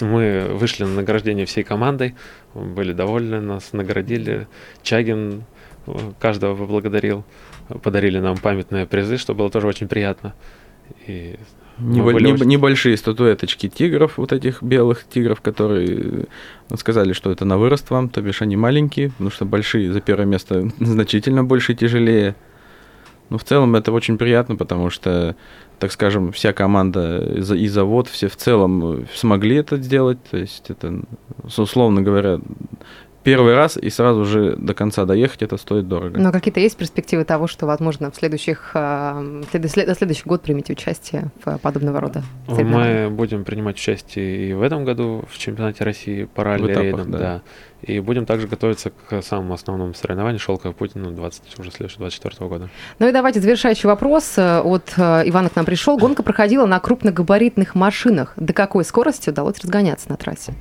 Мы 0.03 0.49
вышли 0.55 0.85
на 0.85 0.95
награждение 0.95 1.47
всей 1.47 1.63
командой, 1.65 2.15
были 2.55 2.93
довольны, 2.93 3.41
нас 3.41 3.73
наградили. 3.73 4.47
Чагин 4.83 5.45
каждого 6.19 6.57
поблагодарил. 6.57 7.25
Подарили 7.83 8.19
нам 8.19 8.37
памятные 8.37 8.87
призы, 8.87 9.17
что 9.19 9.35
было 9.35 9.51
тоже 9.51 9.67
очень 9.69 9.87
приятно. 9.87 10.35
И 11.07 11.37
Небо- 11.79 12.13
были 12.13 12.27
неб- 12.27 12.35
очень- 12.35 12.47
Небольшие 12.49 12.97
статуэточки 12.97 13.69
тигров, 13.69 14.19
вот 14.19 14.33
этих 14.33 14.63
белых 14.63 15.05
тигров, 15.09 15.41
которые 15.41 16.27
э, 16.71 16.77
сказали, 16.77 17.13
что 17.13 17.31
это 17.31 17.45
на 17.45 17.57
вырост 17.59 17.91
вам, 17.91 18.09
то 18.09 18.21
бишь 18.21 18.43
они 18.43 18.57
маленькие, 18.57 19.11
потому 19.11 19.31
что 19.31 19.45
большие 19.45 19.93
за 19.93 20.01
первое 20.01 20.27
место 20.27 20.69
значительно 20.81 21.45
больше 21.45 21.73
и 21.73 21.77
тяжелее. 21.77 22.35
Но 23.31 23.39
в 23.39 23.45
целом 23.45 23.75
это 23.77 23.93
очень 23.93 24.19
приятно, 24.19 24.57
потому 24.57 24.91
что, 24.91 25.35
так 25.79 25.93
скажем, 25.93 26.33
вся 26.33 26.53
команда 26.53 27.19
и 27.37 27.41
за- 27.41 27.57
и 27.57 27.69
завод, 27.69 28.09
все 28.09 28.29
в 28.29 28.37
целом 28.37 29.03
э, 29.03 29.05
смогли 29.15 29.57
это 29.57 29.77
сделать. 29.77 30.19
То 30.31 30.37
есть 30.37 30.69
это, 30.69 31.01
с- 31.49 31.59
условно 31.59 32.03
говоря, 32.03 32.41
первый 33.23 33.55
раз 33.55 33.77
и 33.77 33.91
сразу 33.91 34.25
же 34.25 34.57
до 34.57 34.75
конца 34.75 35.05
доехать, 35.05 35.43
это 35.43 35.57
стоит 35.57 35.89
дорого. 35.89 36.19
Но 36.19 36.33
какие-то 36.33 36.61
есть 36.61 36.77
перспективы 36.77 37.25
того, 37.25 37.47
что, 37.47 37.67
возможно, 37.67 38.11
в 38.11 38.17
следующих, 38.17 38.71
э, 38.75 39.43
след- 39.51 39.71
след- 39.71 39.87
на 39.89 39.95
следующий 39.95 40.23
год 40.27 40.43
примете 40.43 40.73
участие 40.73 41.31
в 41.45 41.59
подобного 41.59 42.01
рода? 42.01 42.23
Мы 42.49 43.09
будем 43.11 43.45
принимать 43.45 43.77
участие 43.77 44.51
и 44.51 44.53
в 44.53 44.63
этом 44.63 44.85
году 44.85 45.25
в 45.31 45.39
чемпионате 45.39 45.85
России 45.85 46.25
по 46.25 46.43
В 46.43 46.45
ралли 46.45 46.67
этапах, 46.73 46.83
рейдам, 46.83 47.11
да. 47.11 47.19
да. 47.19 47.43
И 47.83 47.99
будем 48.01 48.27
также 48.27 48.47
готовиться 48.47 48.91
к 48.91 49.23
самому 49.23 49.55
основному 49.55 49.95
соревнованию 49.95 50.39
Шелкового 50.39 50.75
пути 50.77 50.99
на 50.99 51.11
20, 51.13 51.59
уже 51.59 51.71
следующего 51.71 52.01
24 52.01 52.47
года. 52.49 52.69
Ну 52.99 53.09
и 53.09 53.13
давайте 53.13 53.41
завершающий 53.41 53.87
вопрос 53.89 54.35
э, 54.37 54.61
от 54.61 54.93
э, 54.99 55.23
Ивана 55.27 55.49
к 55.49 55.57
нам 55.57 55.65
пришел. 55.65 55.97
Гонка 55.97 56.23
проходила 56.23 56.67
на 56.67 56.79
крупногабаритных 56.79 57.75
машинах. 57.75 58.35
До 58.37 58.53
какой 58.53 58.85
скорости 58.85 59.31
удалось 59.31 59.59
разгоняться 59.61 60.11
на 60.11 60.17
трассе? 60.17 60.53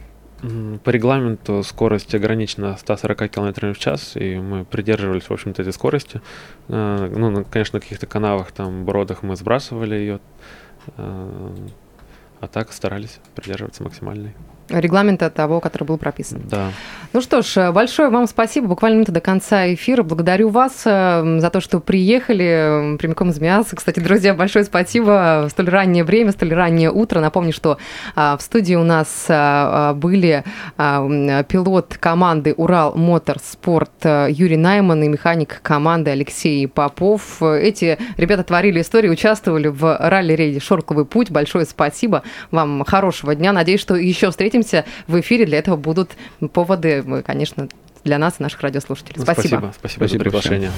По 0.84 0.90
регламенту 0.90 1.64
скорость 1.64 2.16
ограничена 2.16 2.78
140 2.78 3.30
км 3.30 3.74
в 3.74 3.78
час, 3.80 4.16
и 4.16 4.38
мы 4.38 4.64
придерживались, 4.66 5.30
в 5.30 5.32
общем-то, 5.34 5.62
этой 5.62 5.74
скорости. 5.74 6.22
Э, 6.70 7.12
Ну, 7.14 7.46
конечно, 7.46 7.78
на 7.78 7.82
каких-то 7.82 8.06
канавах, 8.08 8.52
там, 8.52 8.86
бродах 8.86 9.24
мы 9.24 9.36
сбрасывали 9.36 9.96
ее, 9.96 10.20
а 10.96 12.48
так 12.48 12.72
старались 12.72 13.20
придерживаться 13.36 13.84
максимальной. 13.84 14.34
Регламента 14.70 15.30
того, 15.30 15.60
который 15.60 15.84
был 15.84 15.98
прописан. 15.98 16.42
Да. 16.50 16.72
Ну 17.12 17.22
что 17.22 17.42
ж, 17.42 17.58
э, 17.58 17.72
большое 17.72 18.10
вам 18.10 18.28
спасибо. 18.28 18.68
Буквально 18.68 18.96
минута 18.98 19.12
до 19.12 19.22
конца 19.22 19.74
эфира. 19.74 20.04
Благодарю 20.04 20.50
вас 20.50 20.84
э, 20.86 21.40
за 21.40 21.50
то, 21.50 21.60
что 21.60 21.80
приехали 21.80 22.94
э, 22.94 22.98
прямиком 22.98 23.32
из 23.32 23.40
Миаса. 23.40 23.76
Кстати, 23.76 24.00
друзья, 24.00 24.34
большое 24.34 24.64
спасибо. 24.66 25.48
В 25.48 25.50
столь 25.50 25.70
раннее 25.70 26.04
время, 26.04 26.32
столь 26.32 26.54
раннее 26.54 26.92
утро. 26.92 27.20
Напомню, 27.20 27.52
что 27.52 27.78
а, 28.16 28.38
в 28.38 28.42
студии 28.42 28.76
у 28.76 28.84
нас 28.84 29.26
были 29.96 30.44
пилот 30.78 31.98
команды 32.00 32.54
«Урал 32.56 32.96
Моторспорт» 32.96 33.92
э, 34.04 34.28
Юрий 34.30 34.58
Найман 34.58 35.04
и 35.04 35.08
механик 35.08 35.62
команды 35.62 36.12
Алексей 36.12 36.68
Попов. 36.68 37.42
Э, 37.42 37.60
Эти 37.60 37.98
ребята 38.18 38.44
творили 38.44 38.82
историю, 38.82 39.14
участвовали 39.14 39.68
в 39.68 39.98
ралли-рейде 40.00 40.60
«Шорковый 40.60 41.06
путь». 41.06 41.32
Большое 41.32 41.66
спасибо. 41.66 42.24
Вам 42.52 42.84
хорошего 42.86 43.36
дня. 43.36 43.52
Надеюсь, 43.52 43.82
что 43.82 43.96
еще 43.96 44.30
встретимся 44.30 44.59
в 45.08 45.20
эфире. 45.20 45.46
Для 45.46 45.60
этого 45.60 45.76
будут 45.76 46.12
поводы, 46.54 47.04
э, 47.06 47.22
конечно, 47.22 47.68
для 48.04 48.18
нас 48.18 48.36
и 48.40 48.44
наших 48.44 48.62
радиослушателей. 48.62 49.16
Ну, 49.18 49.24
Спасибо. 49.24 49.48
Спасибо, 49.48 49.74
спасибо, 49.78 50.00
Спасибо 50.00 50.08
за 50.08 50.20
приглашение. 50.20 50.72